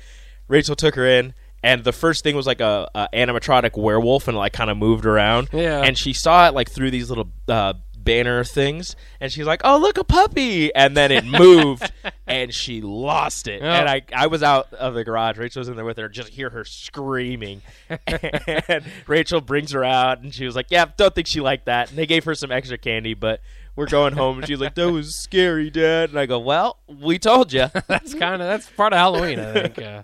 Rachel 0.48 0.76
took 0.76 0.96
her 0.96 1.06
in, 1.06 1.36
and 1.62 1.84
the 1.84 1.92
first 1.92 2.24
thing 2.24 2.36
was 2.36 2.48
like 2.48 2.60
a, 2.60 2.90
a 2.96 3.08
animatronic 3.14 3.78
werewolf, 3.78 4.28
and 4.28 4.38
like 4.38 4.54
kind 4.54 4.70
of 4.70 4.78
moved 4.78 5.06
around. 5.06 5.50
Yeah. 5.54 5.82
And 5.82 5.98
she 5.98 6.14
saw 6.14 6.48
it 6.48 6.54
like 6.54 6.70
through 6.72 6.92
these 6.92 7.10
little 7.10 7.30
uh, 7.48 7.74
banner 8.04 8.44
things, 8.44 8.96
and 9.20 9.32
she's 9.32 9.46
like, 9.46 9.62
"Oh, 9.64 9.78
look, 9.78 9.98
a 9.98 10.04
puppy!" 10.04 10.74
And 10.74 10.96
then 10.96 11.12
it 11.12 11.26
moved, 11.26 11.92
and 12.28 12.54
she 12.54 12.82
lost 12.82 13.48
it. 13.48 13.62
Oh. 13.62 13.66
And 13.66 13.90
I, 13.90 14.02
I 14.16 14.28
was 14.28 14.44
out 14.44 14.74
of 14.74 14.94
the 14.94 15.04
garage. 15.04 15.38
Rachel 15.38 15.60
was 15.60 15.70
in 15.70 15.76
there 15.76 15.86
with 15.86 15.98
her. 15.98 16.10
Just 16.10 16.30
hear 16.30 16.50
her 16.50 16.66
screaming, 16.66 17.62
and 18.08 18.84
Rachel 19.08 19.42
brings 19.42 19.72
her 19.72 19.84
out, 19.84 20.22
and 20.22 20.34
she 20.34 20.46
was 20.46 20.56
like, 20.56 20.68
"Yeah, 20.70 20.86
don't 20.98 21.14
think 21.14 21.28
she 21.28 21.42
liked 21.42 21.66
that." 21.66 21.90
And 21.90 21.98
they 21.98 22.06
gave 22.06 22.24
her 22.26 22.36
some 22.36 22.52
extra 22.52 22.78
candy, 22.78 23.14
but. 23.14 23.42
We're 23.76 23.86
going 23.86 24.12
home, 24.12 24.40
and 24.40 24.48
she's 24.48 24.60
like, 24.60 24.76
"That 24.76 24.92
was 24.92 25.16
scary, 25.16 25.70
Dad." 25.70 26.10
And 26.10 26.20
I 26.20 26.26
go, 26.26 26.38
"Well, 26.38 26.80
we 26.86 27.18
told 27.18 27.54
you." 27.54 27.68
That's 27.88 28.14
kind 28.14 28.42
of 28.42 28.48
that's 28.50 28.70
part 28.72 28.92
of 28.92 29.00
Halloween, 29.00 29.40
I 29.40 29.54
think. 29.54 29.80
Uh, 29.80 30.04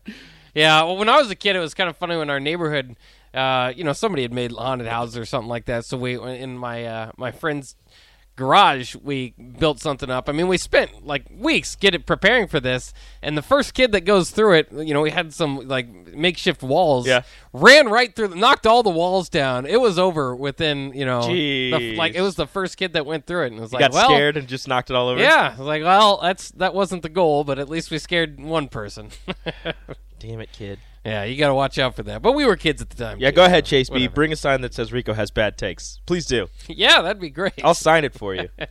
yeah, 0.55 0.83
well, 0.83 0.95
when 0.95 1.09
I 1.09 1.17
was 1.17 1.29
a 1.29 1.35
kid, 1.35 1.57
it 1.57 1.59
was 1.59 1.73
kind 1.73 1.89
of 1.89 1.97
funny 1.97 2.15
when 2.15 2.29
our 2.29 2.39
neighborhood, 2.39 2.95
uh, 3.35 3.73
you 3.75 3.83
know, 3.83 3.93
somebody 3.93 4.21
had 4.21 4.33
made 4.33 4.51
haunted 4.51 4.87
houses 4.87 5.17
or 5.17 5.25
something 5.25 5.49
like 5.49 5.65
that. 5.65 5.85
So 5.85 5.97
we, 5.97 6.19
in 6.19 6.57
my 6.57 6.85
uh, 6.85 7.11
my 7.17 7.31
friend's 7.31 7.75
garage, 8.35 8.95
we 8.95 9.33
built 9.59 9.79
something 9.79 10.09
up. 10.09 10.27
I 10.27 10.31
mean, 10.33 10.47
we 10.47 10.57
spent 10.57 11.05
like 11.05 11.25
weeks 11.31 11.75
get 11.75 11.95
it 11.95 12.05
preparing 12.05 12.47
for 12.47 12.59
this, 12.59 12.93
and 13.21 13.37
the 13.37 13.41
first 13.41 13.73
kid 13.73 13.91
that 13.93 14.01
goes 14.01 14.31
through 14.31 14.53
it, 14.53 14.71
you 14.71 14.93
know, 14.93 15.01
we 15.01 15.11
had 15.11 15.33
some 15.33 15.67
like 15.67 15.87
makeshift 16.13 16.61
walls. 16.61 17.07
Yeah. 17.07 17.23
ran 17.53 17.87
right 17.89 18.13
through, 18.15 18.35
knocked 18.35 18.67
all 18.67 18.83
the 18.83 18.89
walls 18.89 19.29
down. 19.29 19.65
It 19.65 19.79
was 19.79 19.97
over 19.97 20.35
within, 20.35 20.93
you 20.93 21.05
know, 21.05 21.25
the, 21.27 21.95
like 21.95 22.15
it 22.15 22.21
was 22.21 22.35
the 22.35 22.47
first 22.47 22.77
kid 22.77 22.93
that 22.93 23.05
went 23.05 23.25
through 23.25 23.43
it, 23.43 23.47
and 23.47 23.57
it 23.57 23.61
was 23.61 23.73
like, 23.73 23.81
got 23.81 23.93
well, 23.93 24.09
scared 24.09 24.37
and 24.37 24.47
just 24.47 24.67
knocked 24.67 24.89
it 24.89 24.95
all 24.95 25.07
over. 25.07 25.21
yeah, 25.21 25.53
I 25.55 25.59
was 25.59 25.67
like, 25.67 25.83
well, 25.83 26.19
that's 26.21 26.51
that 26.51 26.73
wasn't 26.73 27.03
the 27.03 27.09
goal, 27.09 27.43
but 27.43 27.59
at 27.59 27.69
least 27.69 27.91
we 27.91 27.99
scared 27.99 28.39
one 28.39 28.67
person. 28.67 29.09
Damn 30.19 30.41
it, 30.41 30.51
kid. 30.51 30.79
Yeah, 31.05 31.23
you 31.23 31.37
got 31.37 31.47
to 31.49 31.55
watch 31.55 31.77
out 31.79 31.95
for 31.95 32.03
that. 32.03 32.21
But 32.21 32.33
we 32.33 32.45
were 32.45 32.55
kids 32.57 32.81
at 32.81 32.89
the 32.89 32.95
time. 32.95 33.19
Yeah, 33.19 33.29
too, 33.29 33.35
go 33.37 33.41
so 33.43 33.45
ahead, 33.45 33.65
Chase 33.65 33.89
B. 33.89 34.07
Bring 34.07 34.33
a 34.33 34.35
sign 34.35 34.61
that 34.61 34.73
says 34.73 34.91
Rico 34.91 35.13
has 35.13 35.31
bad 35.31 35.57
takes. 35.57 35.99
Please 36.05 36.25
do. 36.25 36.47
Yeah, 36.67 37.01
that'd 37.01 37.21
be 37.21 37.29
great. 37.29 37.53
I'll 37.63 37.73
sign 37.75 38.03
it 38.03 38.13
for 38.13 38.35
you. 38.35 38.49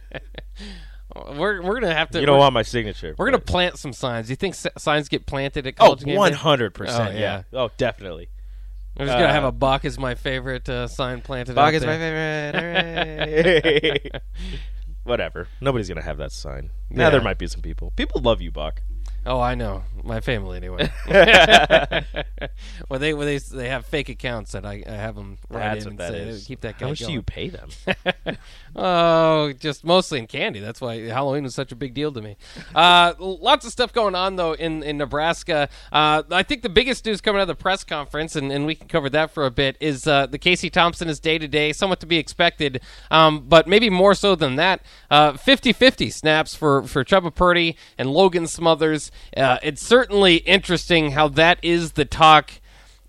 we're 1.36 1.62
we're 1.62 1.80
gonna 1.80 1.94
have 1.94 2.10
to. 2.10 2.20
You 2.20 2.26
don't 2.26 2.38
want 2.38 2.54
my 2.54 2.62
signature. 2.62 3.14
We're 3.16 3.26
gonna 3.26 3.38
plant 3.38 3.78
some 3.78 3.92
signs. 3.92 4.26
Do 4.26 4.32
you 4.32 4.36
think 4.36 4.54
s- 4.54 4.66
signs 4.78 5.08
get 5.08 5.26
planted 5.26 5.66
at 5.66 5.74
Oh, 5.78 5.86
college 5.86 6.04
game? 6.04 6.16
one 6.16 6.32
hundred 6.32 6.74
percent. 6.74 7.14
Oh, 7.14 7.18
Yeah. 7.18 7.42
Oh, 7.52 7.70
definitely. 7.76 8.28
I'm 8.96 9.06
just 9.06 9.18
gonna 9.18 9.32
have 9.32 9.44
uh, 9.44 9.48
a 9.48 9.52
Bach 9.52 9.84
is 9.84 9.98
my 9.98 10.14
favorite 10.14 10.68
uh, 10.68 10.86
sign 10.88 11.20
planted. 11.20 11.54
Bach 11.54 11.74
is 11.74 11.84
my 11.84 11.98
favorite. 11.98 14.22
Whatever. 15.04 15.48
Nobody's 15.60 15.88
gonna 15.88 16.02
have 16.02 16.18
that 16.18 16.32
sign. 16.32 16.70
Now 16.90 17.04
Yeah. 17.04 17.10
there 17.10 17.22
might 17.22 17.38
be 17.38 17.46
some 17.46 17.60
people. 17.60 17.92
People 17.96 18.20
love 18.22 18.40
you, 18.40 18.50
Bach. 18.50 18.80
Oh, 19.26 19.40
I 19.40 19.54
know 19.54 19.84
my 20.02 20.20
family 20.20 20.58
anyway. 20.58 20.90
well, 22.88 23.00
they 23.00 23.14
well, 23.14 23.26
they 23.26 23.38
they 23.38 23.68
have 23.68 23.86
fake 23.86 24.08
accounts 24.08 24.52
that 24.52 24.66
I, 24.66 24.82
I 24.86 24.92
have 24.92 25.14
them 25.14 25.38
write 25.48 25.74
That's 25.74 25.86
in 25.86 25.96
what 25.96 26.04
and 26.04 26.14
that 26.14 26.24
say, 26.24 26.28
is. 26.28 26.44
keep 26.46 26.60
that 26.60 26.78
guy 26.78 26.86
How 26.86 26.90
much 26.90 27.00
going. 27.00 27.08
do 27.08 27.14
you 27.14 27.22
pay 27.22 27.48
them? 27.48 27.68
Oh, 28.76 29.52
just 29.52 29.84
mostly 29.84 30.18
in 30.18 30.26
candy. 30.26 30.58
That's 30.58 30.80
why 30.80 30.98
Halloween 31.02 31.44
was 31.44 31.54
such 31.54 31.70
a 31.70 31.76
big 31.76 31.94
deal 31.94 32.10
to 32.10 32.20
me. 32.20 32.36
Uh, 32.74 33.14
lots 33.20 33.64
of 33.64 33.70
stuff 33.70 33.92
going 33.92 34.16
on 34.16 34.34
though 34.34 34.52
in 34.54 34.82
in 34.82 34.98
Nebraska. 34.98 35.68
Uh, 35.92 36.24
I 36.28 36.42
think 36.42 36.62
the 36.62 36.68
biggest 36.68 37.06
news 37.06 37.20
coming 37.20 37.38
out 37.38 37.42
of 37.42 37.48
the 37.48 37.54
press 37.54 37.84
conference, 37.84 38.34
and, 38.34 38.50
and 38.50 38.66
we 38.66 38.74
can 38.74 38.88
cover 38.88 39.08
that 39.10 39.30
for 39.30 39.46
a 39.46 39.50
bit, 39.52 39.76
is 39.78 40.08
uh, 40.08 40.26
the 40.26 40.38
Casey 40.38 40.70
Thompson 40.70 41.08
is 41.08 41.20
day 41.20 41.38
to 41.38 41.46
day, 41.46 41.72
somewhat 41.72 42.00
to 42.00 42.06
be 42.06 42.16
expected, 42.18 42.80
um, 43.12 43.44
but 43.48 43.68
maybe 43.68 43.90
more 43.90 44.12
so 44.14 44.34
than 44.34 44.56
that. 44.56 44.80
Uh, 45.08 45.34
50-50 45.34 46.12
snaps 46.12 46.56
for 46.56 46.82
for 46.82 47.04
Chuba 47.04 47.32
Purdy 47.32 47.76
and 47.96 48.10
Logan 48.10 48.48
Smothers. 48.48 49.12
Uh, 49.36 49.58
it's 49.62 49.84
certainly 49.84 50.36
interesting 50.36 51.12
how 51.12 51.28
that 51.28 51.58
is 51.62 51.92
the 51.92 52.04
talk 52.04 52.50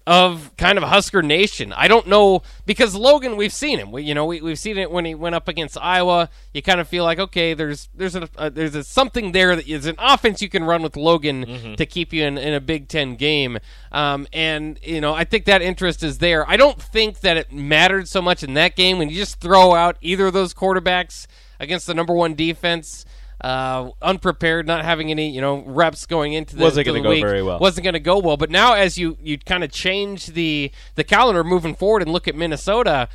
of 0.08 0.56
kind 0.56 0.78
of 0.78 0.84
Husker 0.84 1.24
Nation. 1.24 1.74
I 1.74 1.88
don't 1.88 2.08
know 2.08 2.44
because 2.66 2.94
Logan, 2.96 3.38
we've 3.38 3.54
seen 3.54 3.80
him. 3.80 3.92
We, 3.92 4.04
you 4.04 4.14
know, 4.14 4.26
we, 4.26 4.40
we've 4.40 4.60
seen 4.60 4.78
it 4.78 4.92
when 4.92 5.04
he 5.04 5.16
went 5.16 5.34
up 5.34 5.48
against 5.48 5.78
Iowa. 5.82 6.30
You 6.54 6.62
kind 6.62 6.80
of 6.80 6.88
feel 6.88 7.04
like 7.04 7.18
okay, 7.18 7.54
there's 7.56 7.90
there's 7.96 8.16
a 8.16 8.30
uh, 8.38 8.50
there's 8.50 8.76
a, 8.76 8.84
something 8.84 9.32
there 9.32 9.56
that 9.56 9.68
is 9.68 9.88
an 9.88 9.96
offense 9.98 10.42
you 10.42 10.50
can 10.50 10.64
run 10.64 10.84
with 10.84 10.96
Logan 10.96 11.76
to 11.76 11.86
keep 11.86 12.14
you 12.14 12.24
in, 12.24 12.38
in 12.38 12.54
a 12.54 12.60
Big 12.62 12.88
Ten 12.88 13.16
game. 13.16 13.58
Um, 13.92 14.28
and 14.32 14.80
you 14.84 15.02
know, 15.02 15.14
I 15.14 15.24
think 15.24 15.46
that 15.46 15.62
interest 15.64 16.04
is 16.04 16.20
there. 16.20 16.48
I 16.48 16.56
don't 16.56 16.80
think 16.80 17.22
that 17.22 17.38
it 17.38 17.52
mattered 17.52 18.08
so 18.08 18.22
much 18.22 18.44
in 18.44 18.54
that 18.54 18.76
game 18.76 19.00
when 19.00 19.10
you 19.10 19.16
just 19.16 19.40
throw 19.40 19.74
out 19.74 19.98
either 20.02 20.28
of 20.28 20.34
those 20.34 20.54
quarterbacks 20.54 21.26
against 21.60 21.88
the 21.88 21.96
number 21.96 22.14
one 22.14 22.36
defense. 22.36 23.06
Uh, 23.42 23.92
unprepared, 24.02 24.66
not 24.66 24.86
having 24.86 25.12
any, 25.12 25.30
you 25.30 25.42
know, 25.42 25.62
reps 25.66 26.06
going 26.06 26.34
into 26.34 26.56
the, 26.56 26.64
Wasn't 26.64 26.86
gonna 26.86 27.02
go 27.02 27.10
week. 27.10 27.22
very 27.24 27.44
well. 27.44 27.60
Wasn't 27.60 27.84
going 27.84 27.94
to 27.94 28.00
go 28.00 28.18
well. 28.20 28.38
But 28.38 28.50
now, 28.50 28.74
as 28.74 28.98
you 28.98 29.18
you 29.22 29.38
kind 29.38 29.64
of 29.64 29.72
change 29.72 30.28
the 30.28 30.72
the 30.96 31.04
calendar 31.04 31.44
moving 31.44 31.76
forward 31.76 32.02
and 32.02 32.12
look 32.12 32.28
at 32.28 32.36
Minnesota, 32.36 33.10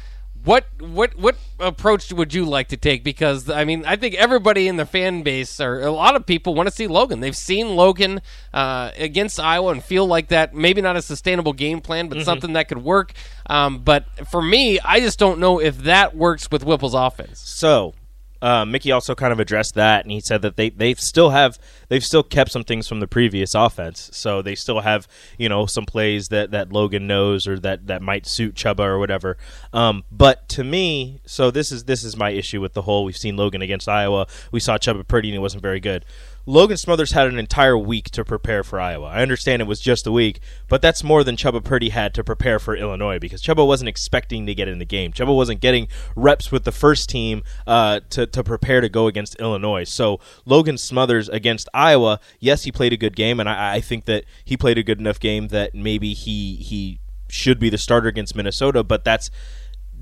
what 0.45 0.67
what 0.79 1.19
what 1.19 1.37
approach 1.59 2.13
would 2.13 2.33
you 2.33 2.45
like 2.45 2.69
to 2.69 2.77
take? 2.77 3.05
Because 3.05 3.51
I 3.51 3.65
mean, 3.65 3.85
I 3.87 3.97
think 3.97 4.15
everybody 4.15 4.69
in 4.69 4.77
the 4.77 4.87
fan 4.87 5.23
base 5.23 5.61
or 5.61 5.81
a 5.81 5.91
lot 5.91 6.17
of 6.17 6.25
people 6.27 6.55
want 6.55 6.69
to 6.69 6.75
see 6.75 6.87
Logan. 6.87 7.21
They've 7.21 7.37
seen 7.37 7.77
Logan 7.77 8.21
uh, 8.55 8.91
against 8.99 9.39
Iowa 9.39 9.73
and 9.73 9.83
feel 9.83 10.07
like 10.07 10.29
that 10.29 10.55
maybe 10.55 10.81
not 10.81 10.97
a 10.97 11.03
sustainable 11.03 11.53
game 11.53 11.81
plan, 11.81 12.09
but 12.09 12.23
something 12.25 12.55
that 12.55 12.69
could 12.69 12.83
work. 12.83 13.13
Um, 13.47 13.79
but 13.81 14.05
for 14.31 14.41
me, 14.41 14.81
I 14.81 15.01
just 15.01 15.19
don't 15.19 15.41
know 15.41 15.61
if 15.61 15.79
that 15.79 16.17
works 16.17 16.51
with 16.51 16.63
Whipple's 16.63 16.95
offense. 16.95 17.41
So, 17.41 17.95
uh, 18.43 18.65
Mickey 18.65 18.93
also 18.93 19.15
kind 19.15 19.33
of 19.33 19.41
addressed 19.41 19.75
that, 19.75 20.05
and 20.05 20.13
he 20.13 20.21
said 20.21 20.43
that 20.43 20.57
they 20.57 20.71
they 20.71 20.95
still 20.95 21.31
have 21.31 21.59
they've 21.89 22.05
still 22.05 22.23
kept 22.23 22.51
some 22.51 22.65
things 22.65 22.89
from 22.89 23.01
the 23.01 23.07
previous 23.07 23.55
offense. 23.55 24.11
So 24.13 24.43
they 24.43 24.55
still 24.55 24.81
have 24.81 25.07
you 25.39 25.49
know 25.49 25.67
some 25.67 25.85
plays 25.85 26.29
that, 26.29 26.51
that 26.51 26.73
Logan 26.73 27.07
knows 27.07 27.47
or 27.47 27.59
that, 27.61 27.87
that 27.87 28.03
might 28.03 28.27
suit 28.27 28.55
Chuba 28.55 28.81
or 28.81 28.99
whatever. 28.99 29.37
Um, 29.73 30.05
but 30.11 30.49
to 30.51 30.65
me, 30.65 31.21
so 31.27 31.51
this 31.51 31.71
is 31.71 31.85
this 31.85 32.05
is 32.05 32.17
my 32.17 32.31
issue 32.31 32.61
with 32.61 32.73
the 32.73 32.83
whole. 32.83 33.05
We've 33.05 33.17
seen 33.17 33.37
Logan 33.37 33.63
against 33.63 33.89
Iowa. 33.89 34.27
We 34.51 34.61
saw 34.61 34.79
Chuba 34.79 35.07
Purdy, 35.07 35.29
and 35.29 35.37
it 35.37 35.41
wasn't 35.41 35.63
very 35.63 35.81
good. 35.81 36.05
Logan 36.47 36.77
Smothers 36.77 37.13
had 37.13 37.27
an 37.27 37.39
entire 37.39 37.77
week 37.77 38.11
to 38.11 38.25
prepare 38.25 38.65
for 38.65 38.81
Iowa. 38.81 39.07
I 39.07 39.23
understand 39.23 39.61
it 39.61 39.67
was 39.67 39.81
just 39.81 40.07
a 40.07 40.13
week, 40.13 40.41
but 40.69 40.81
that's 40.83 41.05
more 41.05 41.23
than 41.23 41.37
Chuba 41.37 41.63
Purdy 41.63 41.91
had 41.91 42.15
to 42.15 42.25
prepare 42.25 42.59
for 42.59 42.75
Illinois 42.75 43.19
because 43.19 43.43
Chuba 43.43 43.67
wasn't 43.67 43.89
expecting 43.89 44.47
to 44.47 44.55
get 44.55 44.69
in 44.69 44.79
the 44.79 44.85
game. 44.85 45.13
Chuba 45.13 45.35
wasn't 45.35 45.61
getting 45.61 45.89
reps 46.17 46.51
with 46.51 46.65
the 46.65 46.73
first 46.73 47.09
team 47.09 47.43
uh, 47.67 48.01
to, 48.11 48.27
to 48.27 48.43
prepare 48.43 48.81
to 48.81 48.89
go 48.89 49.07
against 49.07 49.35
Illinois. 49.37 49.85
So 49.85 50.21
Logan 50.45 50.79
Smothers 50.79 51.29
against 51.29 51.69
Iowa, 51.75 52.21
yes, 52.39 52.65
he 52.65 52.73
played 52.73 52.93
a 52.93 52.97
good 52.97 53.17
game, 53.17 53.39
and 53.39 53.49
I, 53.49 53.75
I 53.75 53.81
think 53.81 54.07
that 54.07 54.25
he 54.45 54.57
played 54.57 54.79
a 54.79 54.83
good 54.83 54.99
enough 54.99 55.21
game 55.21 55.49
that 55.49 55.75
maybe 55.75 56.15
he 56.15 56.57
he 56.57 57.01
should 57.29 57.59
be 57.59 57.71
the 57.71 57.79
starter 57.79 58.09
against 58.09 58.35
Minnesota, 58.35 58.83
but 58.83 59.05
that's 59.05 59.31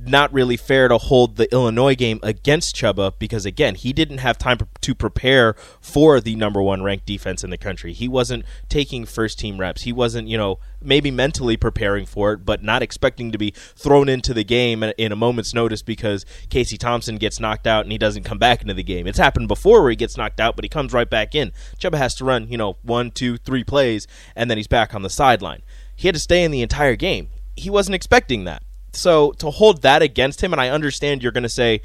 not 0.07 0.33
really 0.33 0.57
fair 0.57 0.89
to 0.89 0.99
hold 0.99 1.37
the 1.37 1.53
Illinois 1.53 1.95
game 1.95 2.21
against 2.23 2.77
Chuba 2.77 3.13
because 3.19 3.45
again, 3.45 3.75
he 3.75 3.93
didn't 3.93 4.19
have 4.19 4.39
time 4.39 4.59
to 4.81 4.95
prepare 4.95 5.55
for 5.81 6.21
the 6.21 6.37
number 6.37 6.63
1 6.63 6.83
ranked 6.83 7.07
defense 7.07 7.43
in 7.43 7.51
the 7.51 7.59
country. 7.59 7.93
He 7.93 8.09
wasn't 8.09 8.45
taking 8.69 9.05
first 9.05 9.39
team 9.39 9.59
reps. 9.59 9.83
He 9.83 9.93
wasn't, 9.93 10.29
you 10.29 10.39
know, 10.39 10.59
maybe 10.81 11.11
mentally 11.11 11.57
preparing 11.57 12.07
for 12.07 12.33
it, 12.33 12.45
but 12.45 12.63
not 12.63 12.83
expecting 12.83 13.33
to 13.33 13.39
be 13.39 13.51
thrown 13.51 14.09
into 14.09 14.33
the 14.33 14.45
game 14.45 14.83
in 14.83 15.13
a 15.13 15.17
moment's 15.17 15.53
notice 15.53 15.83
because 15.83 16.25
Casey 16.49 16.79
Thompson 16.79 17.17
gets 17.17 17.41
knocked 17.41 17.67
out 17.67 17.85
and 17.85 17.93
he 17.93 17.99
doesn't 17.99 18.25
come 18.25 18.39
back 18.39 18.63
into 18.63 18.75
the 18.75 18.83
game. 18.83 19.07
It's 19.07 19.19
happened 19.19 19.49
before 19.49 19.83
where 19.83 19.91
he 19.91 19.97
gets 19.97 20.17
knocked 20.17 20.41
out, 20.41 20.55
but 20.57 20.65
he 20.65 20.69
comes 20.69 20.93
right 20.93 21.11
back 21.11 21.35
in. 21.35 21.53
Chuba 21.79 21.97
has 21.97 22.15
to 22.17 22.25
run, 22.25 22.49
you 22.49 22.57
know, 22.57 22.77
one, 22.83 23.11
two, 23.11 23.37
three 23.39 23.65
plays, 23.65 24.07
and 24.37 24.51
then 24.51 24.59
he's 24.59 24.69
back 24.69 24.95
on 24.95 25.03
the 25.03 25.11
sideline. 25.11 25.63
He 25.97 26.07
had 26.07 26.15
to 26.15 26.21
stay 26.21 26.45
in 26.45 26.53
the 26.53 26.63
entire 26.63 26.95
game. 26.95 27.29
He 27.57 27.71
wasn't 27.71 27.97
expecting 27.97 28.45
that 28.45 28.63
so 28.93 29.33
to 29.33 29.51
hold 29.51 29.83
that 29.83 30.03
against 30.03 30.43
him, 30.43 30.53
and 30.53 30.61
I 30.61 30.69
understand 30.69 31.23
you're 31.23 31.33
going 31.33 31.43
to 31.43 31.49
say, 31.49 31.83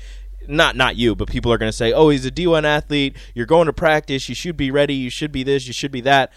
not 0.48 0.76
not 0.76 0.96
you, 0.96 1.16
but 1.16 1.30
people 1.30 1.52
are 1.52 1.58
going 1.58 1.72
to 1.72 1.78
say, 1.78 1.94
oh, 1.94 2.10
he's 2.10 2.26
a 2.26 2.32
D1 2.32 2.64
athlete. 2.64 3.16
You're 3.34 3.46
going 3.46 3.68
to 3.68 3.74
practice. 3.74 4.28
You 4.30 4.36
should 4.36 4.58
be 4.58 4.72
ready. 4.72 4.94
You 4.94 5.10
should 5.10 5.32
be 5.32 5.44
this. 5.44 5.68
You 5.68 5.74
should 5.74 5.92
be 5.92 6.02
that. 6.02 6.32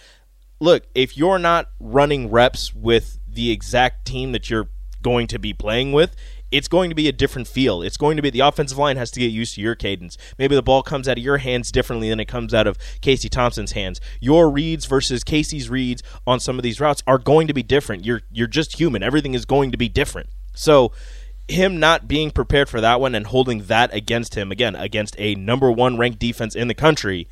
Look, 0.60 0.84
if 0.94 1.16
you're 1.16 1.38
not 1.38 1.70
running 1.80 2.30
reps 2.30 2.74
with 2.74 3.18
the 3.28 3.50
exact 3.50 4.06
team 4.06 4.32
that 4.32 4.48
you're 4.48 4.68
going 5.02 5.26
to 5.28 5.38
be 5.38 5.52
playing 5.52 5.92
with, 5.92 6.16
it's 6.50 6.68
going 6.68 6.90
to 6.90 6.94
be 6.94 7.08
a 7.08 7.12
different 7.12 7.48
feel. 7.48 7.82
It's 7.82 7.96
going 7.96 8.16
to 8.16 8.22
be 8.22 8.30
the 8.30 8.40
offensive 8.40 8.78
line 8.78 8.96
has 8.96 9.10
to 9.12 9.20
get 9.20 9.26
used 9.26 9.54
to 9.56 9.60
your 9.60 9.74
cadence. 9.74 10.16
Maybe 10.38 10.54
the 10.54 10.62
ball 10.62 10.82
comes 10.82 11.08
out 11.08 11.18
of 11.18 11.24
your 11.24 11.38
hands 11.38 11.72
differently 11.72 12.08
than 12.08 12.20
it 12.20 12.26
comes 12.26 12.54
out 12.54 12.66
of 12.66 12.78
Casey 13.00 13.28
Thompson's 13.28 13.72
hands. 13.72 14.00
Your 14.20 14.50
reads 14.50 14.86
versus 14.86 15.24
Casey's 15.24 15.68
reads 15.68 16.02
on 16.26 16.40
some 16.40 16.58
of 16.58 16.62
these 16.62 16.80
routes 16.80 17.02
are 17.06 17.18
going 17.18 17.48
to 17.48 17.54
be 17.54 17.62
different. 17.62 18.04
You're 18.04 18.22
you're 18.30 18.46
just 18.46 18.78
human. 18.78 19.02
Everything 19.02 19.34
is 19.34 19.44
going 19.44 19.72
to 19.72 19.76
be 19.76 19.88
different. 19.88 20.28
So 20.56 20.92
him 21.48 21.78
not 21.78 22.08
being 22.08 22.32
prepared 22.32 22.68
for 22.68 22.80
that 22.80 23.00
one 23.00 23.14
and 23.14 23.26
holding 23.26 23.64
that 23.64 23.94
against 23.94 24.34
him 24.34 24.50
again 24.50 24.74
against 24.74 25.14
a 25.16 25.36
number 25.36 25.70
1 25.70 25.96
ranked 25.96 26.18
defense 26.18 26.56
in 26.56 26.66
the 26.66 26.74
country 26.74 27.28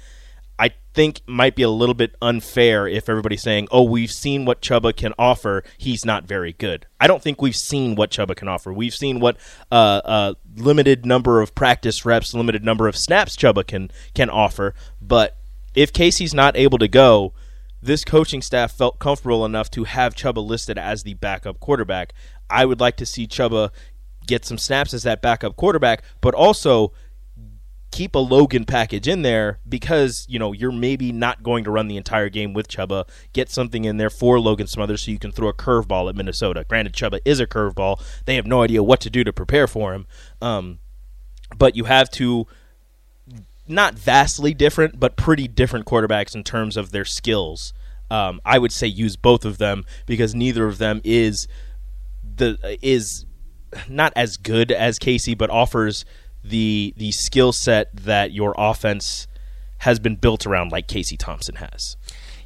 I 0.58 0.70
think 0.92 1.20
might 1.26 1.56
be 1.56 1.62
a 1.62 1.70
little 1.70 1.94
bit 1.94 2.14
unfair 2.22 2.86
if 2.86 3.08
everybody's 3.08 3.42
saying, 3.42 3.66
"Oh, 3.72 3.82
we've 3.82 4.12
seen 4.12 4.44
what 4.44 4.62
Chuba 4.62 4.96
can 4.96 5.12
offer. 5.18 5.64
He's 5.76 6.04
not 6.04 6.24
very 6.24 6.52
good." 6.52 6.86
I 7.00 7.06
don't 7.08 7.22
think 7.22 7.42
we've 7.42 7.56
seen 7.56 7.96
what 7.96 8.10
Chuba 8.10 8.36
can 8.36 8.46
offer. 8.46 8.72
We've 8.72 8.94
seen 8.94 9.18
what 9.18 9.36
uh, 9.72 10.00
uh, 10.04 10.34
limited 10.56 11.04
number 11.04 11.40
of 11.40 11.54
practice 11.54 12.04
reps, 12.04 12.34
limited 12.34 12.64
number 12.64 12.86
of 12.86 12.96
snaps 12.96 13.36
Chuba 13.36 13.66
can 13.66 13.90
can 14.14 14.30
offer. 14.30 14.74
But 15.02 15.36
if 15.74 15.92
Casey's 15.92 16.34
not 16.34 16.56
able 16.56 16.78
to 16.78 16.88
go, 16.88 17.32
this 17.82 18.04
coaching 18.04 18.40
staff 18.40 18.72
felt 18.72 19.00
comfortable 19.00 19.44
enough 19.44 19.70
to 19.72 19.84
have 19.84 20.14
Chuba 20.14 20.44
listed 20.44 20.78
as 20.78 21.02
the 21.02 21.14
backup 21.14 21.58
quarterback. 21.58 22.14
I 22.50 22.64
would 22.64 22.80
like 22.80 22.96
to 22.96 23.06
see 23.06 23.26
Chuba 23.26 23.70
get 24.26 24.44
some 24.44 24.58
snaps 24.58 24.94
as 24.94 25.02
that 25.02 25.22
backup 25.22 25.56
quarterback, 25.56 26.02
but 26.20 26.34
also 26.34 26.92
keep 27.94 28.16
a 28.16 28.18
Logan 28.18 28.64
package 28.64 29.06
in 29.06 29.22
there 29.22 29.60
because 29.68 30.26
you 30.28 30.36
know 30.38 30.52
you're 30.52 30.72
maybe 30.72 31.12
not 31.12 31.44
going 31.44 31.62
to 31.62 31.70
run 31.70 31.86
the 31.86 31.96
entire 31.96 32.28
game 32.28 32.52
with 32.52 32.68
Chuba. 32.68 33.08
Get 33.32 33.50
something 33.50 33.84
in 33.84 33.98
there 33.98 34.10
for 34.10 34.40
Logan 34.40 34.66
Smothers 34.66 35.02
so 35.02 35.12
you 35.12 35.18
can 35.18 35.30
throw 35.30 35.48
a 35.48 35.54
curveball 35.54 36.08
at 36.08 36.16
Minnesota. 36.16 36.64
Granted, 36.68 36.94
Chuba 36.94 37.20
is 37.24 37.38
a 37.40 37.46
curveball; 37.46 38.02
they 38.24 38.34
have 38.36 38.46
no 38.46 38.62
idea 38.62 38.82
what 38.82 39.00
to 39.02 39.10
do 39.10 39.22
to 39.24 39.32
prepare 39.32 39.66
for 39.66 39.94
him. 39.94 40.06
Um, 40.42 40.80
but 41.56 41.76
you 41.76 41.84
have 41.84 42.10
to 42.12 42.46
not 43.68 43.94
vastly 43.94 44.52
different, 44.52 44.98
but 44.98 45.16
pretty 45.16 45.48
different 45.48 45.86
quarterbacks 45.86 46.34
in 46.34 46.44
terms 46.44 46.76
of 46.76 46.90
their 46.90 47.04
skills. 47.04 47.72
Um, 48.10 48.40
I 48.44 48.58
would 48.58 48.72
say 48.72 48.86
use 48.86 49.16
both 49.16 49.44
of 49.44 49.58
them 49.58 49.84
because 50.04 50.34
neither 50.34 50.66
of 50.66 50.78
them 50.78 51.00
is 51.04 51.48
the 52.36 52.78
is 52.82 53.26
not 53.88 54.12
as 54.16 54.36
good 54.36 54.70
as 54.70 54.98
Casey, 54.98 55.34
but 55.34 55.50
offers 55.50 56.04
the 56.42 56.94
the 56.96 57.12
skill 57.12 57.52
set 57.52 57.94
that 57.94 58.32
your 58.32 58.54
offense 58.56 59.26
has 59.78 59.98
been 59.98 60.16
built 60.16 60.46
around, 60.46 60.72
like 60.72 60.88
Casey 60.88 61.16
Thompson 61.16 61.56
has. 61.56 61.96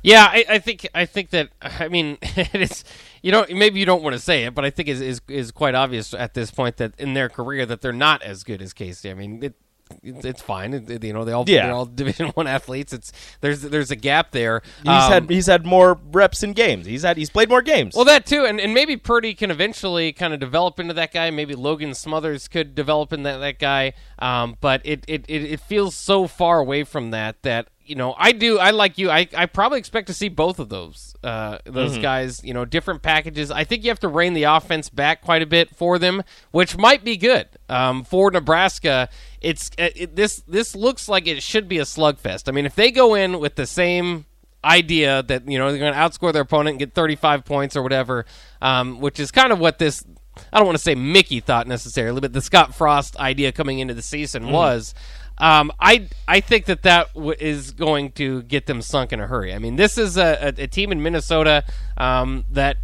Yeah, 0.02 0.28
I, 0.30 0.44
I 0.48 0.58
think 0.58 0.88
I 0.94 1.06
think 1.06 1.30
that 1.30 1.50
I 1.60 1.88
mean 1.88 2.18
it's 2.22 2.84
you 3.22 3.32
know 3.32 3.44
maybe 3.50 3.80
you 3.80 3.86
don't 3.86 4.02
want 4.02 4.14
to 4.14 4.20
say 4.20 4.44
it, 4.44 4.54
but 4.54 4.64
I 4.64 4.70
think 4.70 4.88
is 4.88 5.00
is 5.00 5.20
is 5.28 5.50
quite 5.50 5.74
obvious 5.74 6.14
at 6.14 6.34
this 6.34 6.50
point 6.50 6.76
that 6.76 6.94
in 6.98 7.14
their 7.14 7.28
career 7.28 7.66
that 7.66 7.80
they're 7.80 7.92
not 7.92 8.22
as 8.22 8.44
good 8.44 8.62
as 8.62 8.72
Casey. 8.72 9.10
I 9.10 9.14
mean 9.14 9.42
it. 9.42 9.54
It's, 10.02 10.24
it's 10.24 10.42
fine, 10.42 10.74
It- 10.74 11.02
you 11.04 11.12
know. 11.12 11.24
They 11.24 11.32
all 11.32 11.44
Yeah. 11.46 11.66
they're 11.66 11.74
all 11.74 11.86
Division 11.98 12.28
One 12.28 12.46
athletes. 12.46 12.92
It's 12.92 13.12
there's 13.40 13.62
there's 13.62 13.90
a 13.90 13.96
gap 13.96 14.30
there. 14.32 14.62
He's 14.82 14.88
Um, 14.88 15.12
had 15.12 15.30
he's 15.30 15.46
had 15.46 15.66
more 15.66 15.98
reps 16.12 16.42
in 16.42 16.52
games. 16.52 16.86
He's 16.86 17.02
had 17.02 17.16
he's 17.16 17.30
played 17.30 17.48
more 17.48 17.62
games. 17.62 17.94
Well, 17.94 18.04
that 18.06 18.26
too, 18.26 18.44
and, 18.44 18.60
and 18.60 18.74
maybe 18.74 18.96
Purdy 18.96 19.34
can 19.34 19.50
eventually 19.50 20.12
kind 20.12 20.32
of 20.34 20.40
develop 20.40 20.78
into 20.80 20.94
that 20.94 21.12
guy. 21.12 21.30
Maybe 21.30 21.54
Logan 21.54 21.94
Smothers 21.94 22.48
could 22.48 22.74
develop 22.74 23.12
into 23.12 23.24
that, 23.24 23.38
that 23.38 23.58
guy. 23.58 23.92
Um, 24.18 24.56
but 24.60 24.80
it, 24.84 25.04
it, 25.06 25.24
it, 25.28 25.42
it 25.44 25.60
feels 25.60 25.94
so 25.94 26.26
far 26.26 26.58
away 26.58 26.84
from 26.84 27.10
that 27.12 27.42
that 27.42 27.68
you 27.84 27.94
know 27.94 28.14
I 28.18 28.32
do 28.32 28.58
I 28.58 28.70
like 28.70 28.98
you. 28.98 29.10
I, 29.10 29.26
I 29.36 29.46
probably 29.46 29.78
expect 29.78 30.08
to 30.08 30.14
see 30.14 30.28
both 30.28 30.58
of 30.58 30.68
those 30.68 31.14
uh, 31.22 31.58
those 31.64 31.96
guys. 31.98 32.42
You 32.44 32.52
know, 32.52 32.64
different 32.64 33.02
packages. 33.02 33.50
I 33.50 33.64
think 33.64 33.84
you 33.84 33.90
have 33.90 34.00
to 34.00 34.08
rein 34.08 34.34
the 34.34 34.42
offense 34.44 34.90
back 34.90 35.22
quite 35.22 35.40
a 35.42 35.46
bit 35.46 35.74
for 35.74 35.98
them, 35.98 36.22
which 36.50 36.76
might 36.76 37.02
be 37.04 37.16
good 37.16 37.48
um, 37.68 38.04
for 38.04 38.30
Nebraska. 38.30 39.08
It's 39.40 39.70
it, 39.78 40.16
this 40.16 40.42
this 40.48 40.74
looks 40.74 41.08
like 41.08 41.26
it 41.26 41.42
should 41.42 41.68
be 41.68 41.78
a 41.78 41.82
slugfest. 41.84 42.48
I 42.48 42.52
mean, 42.52 42.66
if 42.66 42.74
they 42.74 42.90
go 42.90 43.14
in 43.14 43.38
with 43.38 43.54
the 43.54 43.66
same 43.66 44.26
idea 44.64 45.22
that 45.22 45.48
you 45.48 45.58
know 45.58 45.70
they're 45.70 45.78
going 45.78 45.92
to 45.92 45.98
outscore 45.98 46.32
their 46.32 46.42
opponent 46.42 46.74
and 46.74 46.78
get 46.78 46.94
35 46.94 47.44
points 47.44 47.76
or 47.76 47.82
whatever, 47.82 48.26
um, 48.60 49.00
which 49.00 49.20
is 49.20 49.30
kind 49.30 49.52
of 49.52 49.58
what 49.58 49.78
this. 49.78 50.04
I 50.52 50.58
don't 50.58 50.66
want 50.66 50.78
to 50.78 50.82
say 50.82 50.94
Mickey 50.94 51.40
thought 51.40 51.66
necessarily, 51.66 52.20
but 52.20 52.32
the 52.32 52.40
Scott 52.40 52.72
Frost 52.72 53.16
idea 53.16 53.50
coming 53.50 53.80
into 53.80 53.94
the 53.94 54.02
season 54.02 54.50
was. 54.50 54.94
Um, 55.40 55.70
I 55.78 56.08
I 56.26 56.40
think 56.40 56.64
that 56.64 56.82
that 56.82 57.14
w- 57.14 57.36
is 57.38 57.70
going 57.70 58.10
to 58.12 58.42
get 58.42 58.66
them 58.66 58.82
sunk 58.82 59.12
in 59.12 59.20
a 59.20 59.26
hurry. 59.28 59.54
I 59.54 59.60
mean, 59.60 59.76
this 59.76 59.96
is 59.96 60.16
a, 60.16 60.52
a, 60.58 60.64
a 60.64 60.66
team 60.66 60.90
in 60.90 61.00
Minnesota 61.00 61.62
um, 61.96 62.44
that 62.50 62.78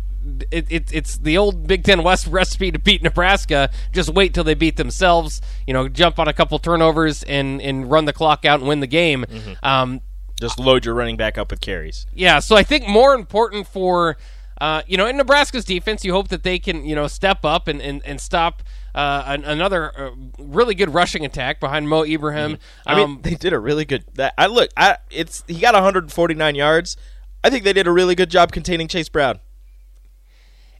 it, 0.50 0.66
it, 0.70 0.92
it's 0.92 1.16
the 1.18 1.36
old 1.38 1.66
Big 1.66 1.84
Ten 1.84 2.02
West 2.02 2.26
recipe 2.30 2.70
to 2.70 2.78
beat 2.78 3.02
Nebraska. 3.02 3.70
Just 3.92 4.10
wait 4.10 4.34
till 4.34 4.44
they 4.44 4.54
beat 4.54 4.76
themselves. 4.76 5.40
You 5.66 5.74
know, 5.74 5.88
jump 5.88 6.18
on 6.18 6.28
a 6.28 6.32
couple 6.32 6.58
turnovers 6.58 7.22
and 7.24 7.60
and 7.60 7.90
run 7.90 8.04
the 8.06 8.12
clock 8.12 8.44
out 8.44 8.60
and 8.60 8.68
win 8.68 8.80
the 8.80 8.86
game. 8.86 9.24
Um, 9.62 10.00
Just 10.40 10.58
load 10.58 10.84
your 10.84 10.94
running 10.94 11.16
back 11.16 11.38
up 11.38 11.50
with 11.50 11.60
carries. 11.60 12.06
yeah, 12.14 12.38
so 12.40 12.56
I 12.56 12.62
think 12.62 12.88
more 12.88 13.14
important 13.14 13.66
for 13.66 14.16
uh, 14.60 14.82
you 14.86 14.96
know 14.96 15.06
in 15.06 15.16
Nebraska's 15.16 15.64
defense, 15.64 16.04
you 16.04 16.12
hope 16.12 16.28
that 16.28 16.42
they 16.42 16.58
can 16.58 16.84
you 16.84 16.94
know 16.94 17.06
step 17.06 17.44
up 17.44 17.68
and 17.68 17.80
and, 17.82 18.02
and 18.04 18.20
stop. 18.20 18.62
Uh, 18.94 19.24
an, 19.26 19.44
another 19.44 19.90
uh, 19.98 20.10
really 20.38 20.72
good 20.72 20.94
rushing 20.94 21.24
attack 21.24 21.58
behind 21.58 21.88
Mo 21.88 22.04
Ibrahim. 22.04 22.58
I 22.86 22.94
mean, 22.94 23.04
Um, 23.04 23.20
they 23.22 23.34
did 23.34 23.52
a 23.52 23.58
really 23.58 23.84
good. 23.84 24.04
That 24.14 24.34
I 24.38 24.46
look, 24.46 24.70
I 24.76 24.98
it's 25.10 25.42
he 25.48 25.58
got 25.58 25.74
149 25.74 26.54
yards. 26.54 26.96
I 27.42 27.50
think 27.50 27.64
they 27.64 27.72
did 27.72 27.88
a 27.88 27.90
really 27.90 28.14
good 28.14 28.30
job 28.30 28.52
containing 28.52 28.86
Chase 28.86 29.08
Brown. 29.08 29.40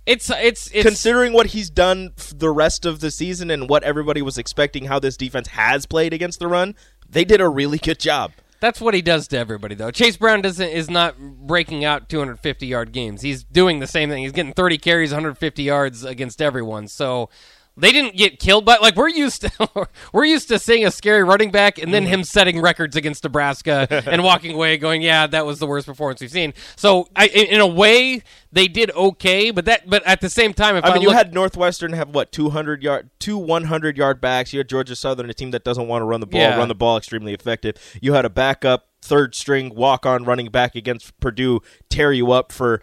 It's 0.07 0.31
it's 0.31 0.71
it's 0.73 0.87
Considering 0.87 1.33
what 1.33 1.47
he's 1.49 1.71
done 1.71 2.13
f- 2.19 2.33
the 2.37 2.51
rest 2.51 2.85
of 2.85 3.01
the 3.01 3.11
season 3.11 3.51
and 3.51 3.69
what 3.69 3.83
everybody 3.83 4.23
was 4.23 4.39
expecting, 4.39 4.85
how 4.87 4.99
this 4.99 5.17
defense 5.17 5.49
has 5.49 5.87
played 5.87 6.13
against 6.13 6.39
the 6.39 6.47
run, 6.47 6.75
they 7.09 7.25
did 7.25 7.41
a 7.41 7.49
really 7.49 7.79
good 7.79 7.99
job. 7.99 8.33
That's 8.61 8.81
what 8.81 8.95
he 8.95 9.03
does 9.03 9.29
to 9.29 9.37
everybody, 9.39 9.75
though. 9.75 9.91
Chase 9.91 10.17
Brown 10.17 10.41
doesn't 10.41 10.69
is 10.69 10.89
not 10.89 11.19
breaking 11.19 11.85
out 11.85 12.09
250 12.09 12.67
yard 12.67 12.93
games. 12.93 13.21
He's 13.23 13.45
doing 13.45 13.81
the 13.81 13.87
same 13.87 14.09
thing. 14.09 14.23
He's 14.23 14.33
getting 14.33 14.55
30 14.55 14.79
carries, 14.79 15.11
150 15.11 15.63
yards 15.63 16.05
against 16.05 16.41
everyone. 16.41 16.89
So 16.89 17.29
they 17.77 17.91
didn't 17.91 18.17
get 18.17 18.39
killed, 18.39 18.65
by 18.65 18.77
like 18.77 18.95
we're 18.95 19.09
used 19.09 19.43
to, 19.43 19.89
we're 20.13 20.25
used 20.25 20.49
to 20.49 20.59
seeing 20.59 20.87
a 20.87 20.91
scary 20.91 21.25
running 21.25 21.51
back 21.51 21.79
and 21.79 21.93
then 21.93 22.05
mm-hmm. 22.05 22.15
him 22.15 22.25
setting 22.25 22.61
records 22.61 22.95
against 22.95 23.25
Nebraska 23.25 23.87
and 24.07 24.23
walking 24.23 24.55
away, 24.55 24.77
going, 24.77 25.03
"Yeah, 25.03 25.27
that 25.27 25.45
was 25.45 25.59
the 25.59 25.67
worst 25.67 25.87
performance 25.87 26.21
we've 26.21 26.31
seen." 26.31 26.55
So 26.77 27.09
I, 27.17 27.27
in, 27.27 27.47
in 27.47 27.61
a 27.61 27.67
way, 27.67 28.23
they 28.53 28.69
did 28.69 28.91
okay, 28.93 29.51
but 29.51 29.65
that, 29.65 29.89
but 29.91 30.07
at 30.07 30.21
the 30.21 30.31
same 30.31 30.55
time, 30.55 30.77
if 30.77 30.85
I, 30.85 30.91
I 30.91 30.95
mean, 30.95 31.03
you 31.03 31.11
had 31.11 31.35
Northwestern 31.35 31.93
have 31.95 32.11
what 32.11 32.31
200 32.31 32.83
yard, 32.83 33.11
two 33.19 33.37
100 33.37 33.97
yard 33.97 34.21
backs. 34.21 34.53
You 34.53 34.61
had 34.61 34.69
Georgia 34.69 34.95
Southern, 34.95 35.29
a 35.29 35.35
team 35.35 35.51
that 35.51 35.65
doesn't 35.65 35.89
want 35.89 36.03
to 36.03 36.07
run 36.07 36.21
the 36.21 36.27
ball, 36.27 36.41
Yeah. 36.41 36.57
run 36.57 36.69
the 36.69 36.75
ball 36.75 36.97
extremely 36.97 37.35
effective. 37.35 37.77
You 38.01 38.13
had 38.13 38.25
a 38.25 38.31
backup 38.31 38.89
third 39.03 39.35
string 39.35 39.75
walk 39.75 40.07
on 40.07 40.25
running 40.25 40.47
back 40.47 40.75
against 40.75 41.19
Purdue 41.21 41.61
tear 41.91 42.13
you 42.13 42.33
up 42.33 42.51
for 42.51 42.81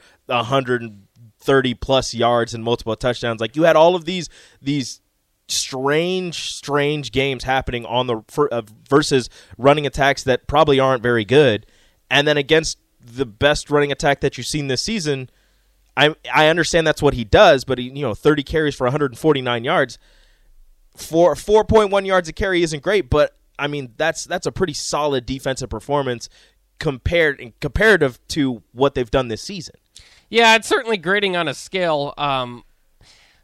130 1.41 1.73
plus 1.75 2.13
yards 2.13 2.53
and 2.53 2.63
multiple 2.63 2.95
touchdowns. 2.95 3.41
Like 3.41 3.55
you 3.55 3.63
had 3.63 3.75
all 3.75 3.95
of 3.95 4.05
these 4.05 4.29
these 4.61 5.01
strange, 5.47 6.53
strange 6.53 7.11
games 7.11 7.43
happening 7.43 7.85
on 7.85 8.07
the 8.07 8.21
for, 8.27 8.47
uh, 8.53 8.61
versus 8.89 9.29
running 9.57 9.85
attacks 9.85 10.23
that 10.23 10.47
probably 10.47 10.79
aren't 10.79 11.03
very 11.03 11.25
good, 11.25 11.65
and 12.09 12.27
then 12.27 12.37
against 12.37 12.77
the 12.99 13.25
best 13.25 13.69
running 13.69 13.91
attack 13.91 14.21
that 14.21 14.37
you've 14.37 14.47
seen 14.47 14.67
this 14.67 14.81
season. 14.81 15.29
I 15.97 16.15
I 16.33 16.47
understand 16.47 16.87
that's 16.87 17.01
what 17.01 17.15
he 17.15 17.23
does, 17.23 17.65
but 17.65 17.77
he, 17.77 17.85
you 17.85 18.01
know, 18.01 18.13
30 18.13 18.43
carries 18.43 18.75
for 18.75 18.85
149 18.85 19.63
yards, 19.63 19.97
for 20.95 21.35
4.1 21.35 22.05
yards 22.05 22.29
a 22.29 22.33
carry 22.33 22.63
isn't 22.63 22.83
great, 22.83 23.09
but 23.09 23.35
I 23.59 23.67
mean 23.67 23.93
that's 23.97 24.25
that's 24.25 24.45
a 24.45 24.51
pretty 24.51 24.73
solid 24.73 25.25
defensive 25.25 25.69
performance 25.69 26.29
compared 26.79 27.53
comparative 27.59 28.19
to 28.27 28.63
what 28.71 28.95
they've 28.95 29.11
done 29.11 29.27
this 29.27 29.41
season. 29.41 29.75
Yeah, 30.31 30.55
it's 30.55 30.67
certainly 30.67 30.97
grading 30.97 31.35
on 31.35 31.47
a 31.47 31.53
scale. 31.53 32.15
Um, 32.17 32.63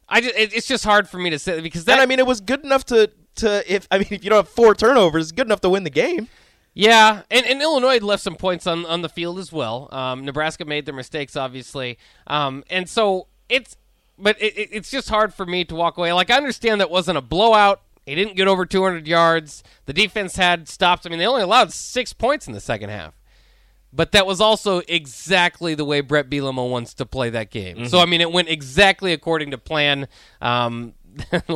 I 0.09 0.21
just, 0.21 0.35
it, 0.35 0.53
it's 0.55 0.67
just 0.67 0.83
hard 0.85 1.07
for 1.07 1.19
me 1.19 1.29
to 1.29 1.37
say 1.37 1.61
because 1.61 1.85
that 1.85 1.93
and 1.93 2.01
I 2.01 2.05
mean 2.07 2.17
it 2.17 2.25
was 2.25 2.41
good 2.41 2.63
enough 2.63 2.83
to 2.85 3.11
to 3.35 3.71
if 3.71 3.87
I 3.91 3.99
mean 3.99 4.07
if 4.11 4.23
you 4.23 4.31
don't 4.31 4.37
have 4.45 4.49
four 4.49 4.73
turnovers, 4.73 5.25
it's 5.25 5.31
good 5.33 5.45
enough 5.47 5.61
to 5.61 5.69
win 5.69 5.83
the 5.83 5.89
game. 5.91 6.29
Yeah, 6.73 7.23
and, 7.31 7.43
and 7.45 7.59
Illinois 7.61 7.97
left 7.99 8.21
some 8.21 8.35
points 8.35 8.67
on, 8.67 8.85
on 8.85 9.01
the 9.01 9.09
field 9.09 9.39
as 9.39 9.51
well. 9.51 9.89
Um, 9.91 10.23
Nebraska 10.25 10.63
made 10.63 10.85
their 10.85 10.93
mistakes, 10.93 11.35
obviously, 11.35 11.97
um, 12.27 12.63
and 12.69 12.87
so 12.87 13.27
it's 13.49 13.75
but 14.17 14.39
it, 14.41 14.55
it- 14.57 14.69
it's 14.71 14.89
just 14.89 15.09
hard 15.09 15.33
for 15.33 15.45
me 15.45 15.65
to 15.65 15.75
walk 15.75 15.97
away. 15.97 16.13
Like 16.13 16.29
I 16.31 16.37
understand 16.37 16.79
that 16.81 16.89
wasn't 16.89 17.17
a 17.17 17.21
blowout. 17.21 17.81
He 18.05 18.15
didn't 18.15 18.37
get 18.37 18.47
over 18.47 18.65
200 18.65 19.05
yards. 19.05 19.63
The 19.85 19.91
defense 19.93 20.37
had 20.37 20.69
stops. 20.69 21.05
I 21.05 21.09
mean, 21.09 21.19
they 21.19 21.27
only 21.27 21.41
allowed 21.41 21.73
six 21.73 22.13
points 22.13 22.47
in 22.47 22.53
the 22.53 22.61
second 22.61 22.89
half. 22.89 23.13
But 23.93 24.11
that 24.11 24.27
was 24.27 24.41
also 24.41 24.81
exactly 24.87 25.73
the 25.73 25.85
way 25.85 26.01
Brett 26.01 26.29
Bielema 26.29 26.69
wants 26.69 26.93
to 26.95 27.05
play 27.05 27.29
that 27.31 27.49
game. 27.51 27.87
So 27.87 27.99
I 27.99 28.05
mean, 28.05 28.21
it 28.21 28.31
went 28.31 28.49
exactly 28.49 29.13
according 29.13 29.51
to 29.51 29.57
plan. 29.57 30.07
Um, 30.41 30.93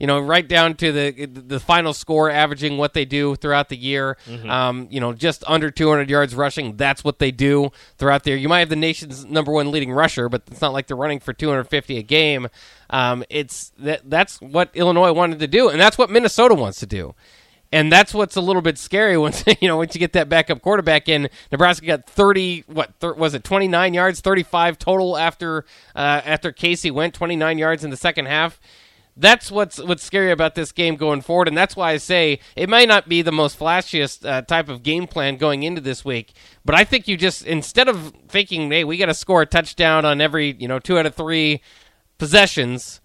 you 0.00 0.06
know, 0.06 0.18
right 0.20 0.48
down 0.48 0.74
to 0.76 0.90
the 0.90 1.26
the 1.26 1.60
final 1.60 1.92
score, 1.92 2.30
averaging 2.30 2.78
what 2.78 2.94
they 2.94 3.04
do 3.04 3.36
throughout 3.36 3.68
the 3.68 3.76
year. 3.76 4.16
Um, 4.48 4.88
you 4.90 5.00
know, 5.00 5.12
just 5.12 5.44
under 5.46 5.70
200 5.70 6.08
yards 6.08 6.34
rushing. 6.34 6.76
That's 6.76 7.04
what 7.04 7.18
they 7.18 7.30
do 7.30 7.70
throughout 7.98 8.24
the 8.24 8.30
year. 8.30 8.38
You 8.38 8.48
might 8.48 8.60
have 8.60 8.70
the 8.70 8.76
nation's 8.76 9.26
number 9.26 9.52
one 9.52 9.70
leading 9.70 9.92
rusher, 9.92 10.30
but 10.30 10.44
it's 10.50 10.62
not 10.62 10.72
like 10.72 10.86
they're 10.86 10.96
running 10.96 11.20
for 11.20 11.34
250 11.34 11.98
a 11.98 12.02
game. 12.02 12.48
Um, 12.88 13.22
it's 13.28 13.70
that 13.80 14.08
that's 14.08 14.40
what 14.40 14.70
Illinois 14.74 15.12
wanted 15.12 15.40
to 15.40 15.46
do, 15.46 15.68
and 15.68 15.78
that's 15.78 15.98
what 15.98 16.08
Minnesota 16.08 16.54
wants 16.54 16.80
to 16.80 16.86
do. 16.86 17.14
And 17.72 17.90
that's 17.90 18.12
what's 18.12 18.36
a 18.36 18.40
little 18.40 18.62
bit 18.62 18.76
scary 18.76 19.16
once 19.26 19.44
you 19.60 19.68
know 19.68 19.78
once 19.78 19.94
you 19.94 19.98
get 19.98 20.12
that 20.12 20.28
backup 20.28 20.60
quarterback 20.62 21.08
in. 21.08 21.28
Nebraska 21.50 21.86
got 21.86 22.06
thirty 22.06 22.64
what 22.66 22.94
thir- 23.00 23.14
was 23.14 23.34
it 23.34 23.44
twenty 23.44 23.68
nine 23.68 23.94
yards, 23.94 24.20
thirty 24.20 24.42
five 24.42 24.78
total 24.78 25.16
after 25.16 25.64
uh, 25.96 26.20
after 26.24 26.52
Casey 26.52 26.90
went 26.90 27.14
twenty 27.14 27.36
nine 27.36 27.58
yards 27.58 27.82
in 27.82 27.90
the 27.90 27.96
second 27.96 28.26
half. 28.26 28.60
That's 29.14 29.50
what's 29.50 29.78
what's 29.78 30.02
scary 30.02 30.30
about 30.30 30.54
this 30.54 30.72
game 30.72 30.96
going 30.96 31.20
forward, 31.20 31.46
and 31.46 31.56
that's 31.56 31.76
why 31.76 31.92
I 31.92 31.98
say 31.98 32.38
it 32.56 32.70
might 32.70 32.88
not 32.88 33.10
be 33.10 33.20
the 33.20 33.32
most 33.32 33.58
flashiest 33.58 34.26
uh, 34.26 34.40
type 34.42 34.70
of 34.70 34.82
game 34.82 35.06
plan 35.06 35.36
going 35.36 35.64
into 35.64 35.82
this 35.82 36.02
week. 36.02 36.32
But 36.64 36.74
I 36.74 36.84
think 36.84 37.06
you 37.08 37.18
just 37.18 37.44
instead 37.44 37.88
of 37.88 38.14
thinking, 38.28 38.70
hey, 38.70 38.84
we 38.84 38.96
got 38.96 39.06
to 39.06 39.14
score 39.14 39.42
a 39.42 39.46
touchdown 39.46 40.06
on 40.06 40.22
every 40.22 40.56
you 40.58 40.66
know 40.66 40.78
two 40.78 40.98
out 40.98 41.04
of 41.04 41.14
three 41.14 41.60
possessions, 42.16 43.01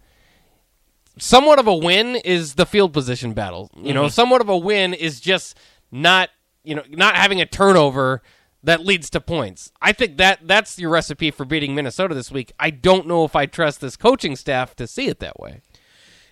somewhat 1.19 1.59
of 1.59 1.67
a 1.67 1.75
win 1.75 2.15
is 2.15 2.55
the 2.55 2.65
field 2.65 2.93
position 2.93 3.33
battle. 3.33 3.69
You 3.75 3.93
know, 3.93 4.03
mm-hmm. 4.03 4.09
somewhat 4.09 4.41
of 4.41 4.49
a 4.49 4.57
win 4.57 4.93
is 4.93 5.19
just 5.19 5.57
not 5.91 6.29
you 6.63 6.75
know 6.75 6.83
not 6.89 7.15
having 7.15 7.41
a 7.41 7.45
turnover 7.45 8.21
that 8.63 8.85
leads 8.85 9.09
to 9.11 9.21
points. 9.21 9.71
I 9.81 9.93
think 9.93 10.17
that 10.17 10.39
that's 10.47 10.77
your 10.79 10.89
recipe 10.89 11.31
for 11.31 11.45
beating 11.45 11.75
Minnesota 11.75 12.13
this 12.13 12.31
week. 12.31 12.51
I 12.59 12.69
don't 12.69 13.07
know 13.07 13.23
if 13.23 13.35
I 13.35 13.45
trust 13.45 13.81
this 13.81 13.95
coaching 13.95 14.35
staff 14.35 14.75
to 14.75 14.87
see 14.87 15.07
it 15.07 15.19
that 15.19 15.39
way. 15.39 15.61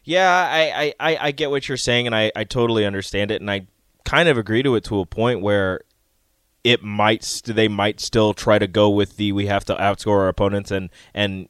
Yeah, 0.04 0.30
I, 0.30 0.60
I, 0.60 0.94
I, 1.00 1.18
I 1.28 1.32
get 1.32 1.50
what 1.50 1.68
you're 1.68 1.78
saying, 1.78 2.06
and 2.06 2.16
I, 2.16 2.32
I 2.36 2.44
totally 2.44 2.86
understand 2.86 3.32
it, 3.32 3.42
and 3.42 3.50
I 3.50 3.68
kind 4.04 4.30
of 4.30 4.38
agree 4.38 4.62
to 4.62 4.76
it 4.76 4.84
to 4.86 5.00
a 5.00 5.06
point 5.06 5.42
where 5.42 5.82
it 6.64 6.84
might 6.84 7.24
st- 7.24 7.56
they 7.56 7.68
might 7.68 8.00
still 8.00 8.34
try 8.34 8.60
to 8.60 8.68
go 8.68 8.90
with 8.90 9.18
the 9.18 9.32
we 9.32 9.46
have 9.46 9.66
to 9.66 9.76
outscore 9.76 10.20
our 10.20 10.28
opponents 10.28 10.72
and 10.72 10.90
and 11.14 11.48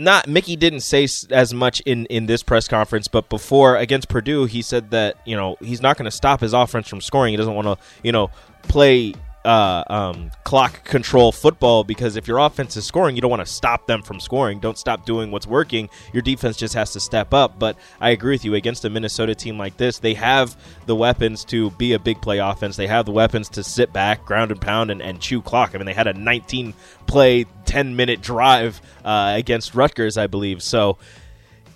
not 0.00 0.26
Mickey 0.26 0.56
didn't 0.56 0.80
say 0.80 1.06
as 1.30 1.52
much 1.52 1.80
in 1.80 2.06
in 2.06 2.26
this 2.26 2.42
press 2.42 2.66
conference, 2.66 3.06
but 3.06 3.28
before 3.28 3.76
against 3.76 4.08
Purdue, 4.08 4.46
he 4.46 4.62
said 4.62 4.90
that 4.90 5.16
you 5.26 5.36
know 5.36 5.56
he's 5.60 5.82
not 5.82 5.96
going 5.96 6.06
to 6.06 6.10
stop 6.10 6.40
his 6.40 6.54
offense 6.54 6.88
from 6.88 7.00
scoring. 7.00 7.32
He 7.32 7.36
doesn't 7.36 7.54
want 7.54 7.66
to 7.66 7.76
you 8.02 8.10
know 8.10 8.30
play 8.62 9.14
uh, 9.44 9.84
um, 9.88 10.30
clock 10.44 10.84
control 10.84 11.32
football 11.32 11.82
because 11.82 12.16
if 12.16 12.28
your 12.28 12.38
offense 12.38 12.76
is 12.76 12.84
scoring, 12.84 13.16
you 13.16 13.22
don't 13.22 13.30
want 13.30 13.44
to 13.44 13.50
stop 13.50 13.86
them 13.86 14.02
from 14.02 14.20
scoring. 14.20 14.60
Don't 14.60 14.76
stop 14.76 15.06
doing 15.06 15.30
what's 15.30 15.46
working. 15.46 15.88
Your 16.12 16.22
defense 16.22 16.56
just 16.56 16.74
has 16.74 16.92
to 16.92 17.00
step 17.00 17.32
up. 17.32 17.58
But 17.58 17.78
I 18.00 18.10
agree 18.10 18.34
with 18.34 18.44
you. 18.44 18.54
Against 18.54 18.84
a 18.84 18.90
Minnesota 18.90 19.34
team 19.34 19.56
like 19.56 19.76
this, 19.76 19.98
they 19.98 20.14
have 20.14 20.56
the 20.86 20.94
weapons 20.94 21.44
to 21.46 21.70
be 21.72 21.94
a 21.94 21.98
big 21.98 22.20
play 22.20 22.38
offense. 22.38 22.76
They 22.76 22.86
have 22.86 23.06
the 23.06 23.12
weapons 23.12 23.48
to 23.50 23.62
sit 23.62 23.92
back, 23.92 24.24
ground 24.26 24.50
and 24.50 24.60
pound, 24.60 24.90
and, 24.90 25.00
and 25.00 25.20
chew 25.20 25.40
clock. 25.40 25.74
I 25.74 25.78
mean, 25.78 25.86
they 25.86 25.94
had 25.94 26.06
a 26.06 26.12
19 26.12 26.74
play, 27.06 27.46
10 27.64 27.96
minute 27.96 28.20
drive 28.20 28.80
uh, 29.04 29.32
against 29.36 29.74
Rutgers, 29.74 30.18
I 30.18 30.26
believe. 30.26 30.62
So 30.62 30.98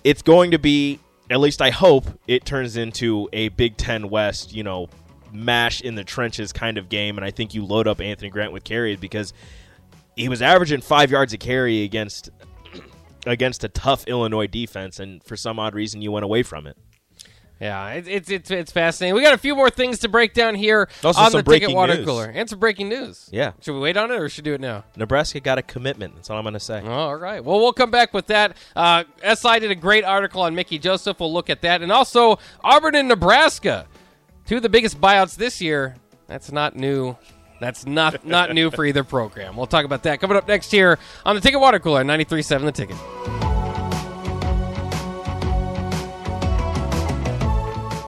it's 0.03 0.21
going 0.21 0.51
to 0.51 0.59
be, 0.59 0.99
at 1.31 1.39
least 1.39 1.61
I 1.63 1.71
hope, 1.71 2.05
it 2.27 2.45
turns 2.45 2.77
into 2.77 3.27
a 3.33 3.49
Big 3.49 3.75
Ten 3.75 4.09
West, 4.09 4.53
you 4.53 4.63
know, 4.63 4.87
mash 5.35 5.81
in 5.81 5.95
the 5.95 6.03
trenches 6.03 6.53
kind 6.53 6.77
of 6.77 6.89
game. 6.89 7.17
And 7.17 7.25
I 7.25 7.31
think 7.31 7.53
you 7.53 7.65
load 7.65 7.87
up 7.87 8.01
Anthony 8.01 8.29
Grant 8.29 8.51
with 8.51 8.63
carries 8.63 8.99
because 8.99 9.33
he 10.15 10.29
was 10.29 10.41
averaging 10.41 10.81
five 10.81 11.11
yards 11.11 11.33
a 11.33 11.37
carry 11.37 11.83
against 11.83 12.29
against 13.25 13.63
a 13.63 13.69
tough 13.69 14.07
Illinois 14.07 14.47
defense, 14.47 14.99
and 14.99 15.23
for 15.23 15.35
some 15.35 15.59
odd 15.59 15.73
reason, 15.75 16.01
you 16.01 16.11
went 16.11 16.23
away 16.23 16.43
from 16.43 16.67
it. 16.67 16.77
Yeah, 17.59 17.91
it, 17.91 18.07
it's 18.07 18.29
it's 18.29 18.51
it's 18.51 18.71
fascinating. 18.71 19.15
We 19.15 19.21
got 19.21 19.33
a 19.33 19.37
few 19.37 19.55
more 19.55 19.69
things 19.69 19.99
to 19.99 20.09
break 20.09 20.33
down 20.33 20.55
here 20.55 20.89
Also 21.03 21.21
on 21.21 21.31
the 21.31 21.37
Ticket 21.37 21.45
breaking 21.45 21.75
Water 21.75 21.95
news. 21.95 22.05
Cooler 22.05 22.25
and 22.25 22.49
some 22.49 22.59
breaking 22.59 22.89
news. 22.89 23.29
Yeah. 23.31 23.53
should 23.61 23.73
we 23.73 23.79
wait 23.79 23.95
on 23.95 24.11
it 24.11 24.19
or 24.19 24.27
should 24.27 24.45
we 24.45 24.51
do 24.51 24.55
it 24.55 24.61
now? 24.61 24.83
Nebraska 24.97 25.39
got 25.39 25.57
a 25.57 25.61
commitment. 25.61 26.15
That's 26.15 26.29
all 26.29 26.37
I'm 26.37 26.43
going 26.43 26.53
to 26.53 26.59
say. 26.59 26.81
All 26.81 27.15
right. 27.15 27.43
Well, 27.43 27.59
we'll 27.59 27.71
come 27.73 27.91
back 27.91 28.13
with 28.13 28.27
that. 28.27 28.57
Uh, 28.75 29.05
SI 29.23 29.59
did 29.59 29.71
a 29.71 29.75
great 29.75 30.03
article 30.03 30.41
on 30.41 30.53
Mickey 30.53 30.77
Joseph. 30.77 31.19
We'll 31.21 31.33
look 31.33 31.49
at 31.49 31.61
that. 31.61 31.81
And 31.81 31.93
also, 31.93 32.39
Auburn 32.61 32.95
and 32.95 33.07
Nebraska, 33.07 33.87
two 34.45 34.57
of 34.57 34.61
the 34.61 34.69
biggest 34.69 34.99
buyouts 34.99 35.35
this 35.35 35.61
year. 35.61 35.95
That's 36.27 36.51
not 36.51 36.75
new 36.75 37.15
That's 37.59 37.85
not 37.85 38.25
not 38.25 38.53
new 38.53 38.71
for 38.71 38.85
either 38.85 39.03
program. 39.03 39.55
We'll 39.55 39.67
talk 39.67 39.85
about 39.85 40.03
that 40.03 40.19
coming 40.19 40.37
up 40.37 40.47
next 40.47 40.71
here 40.71 40.99
on 41.25 41.35
the 41.35 41.41
Ticket 41.41 41.59
Water 41.59 41.79
Cooler, 41.79 42.03
93.7 42.03 42.65
The 42.65 42.71
Ticket. 42.71 43.44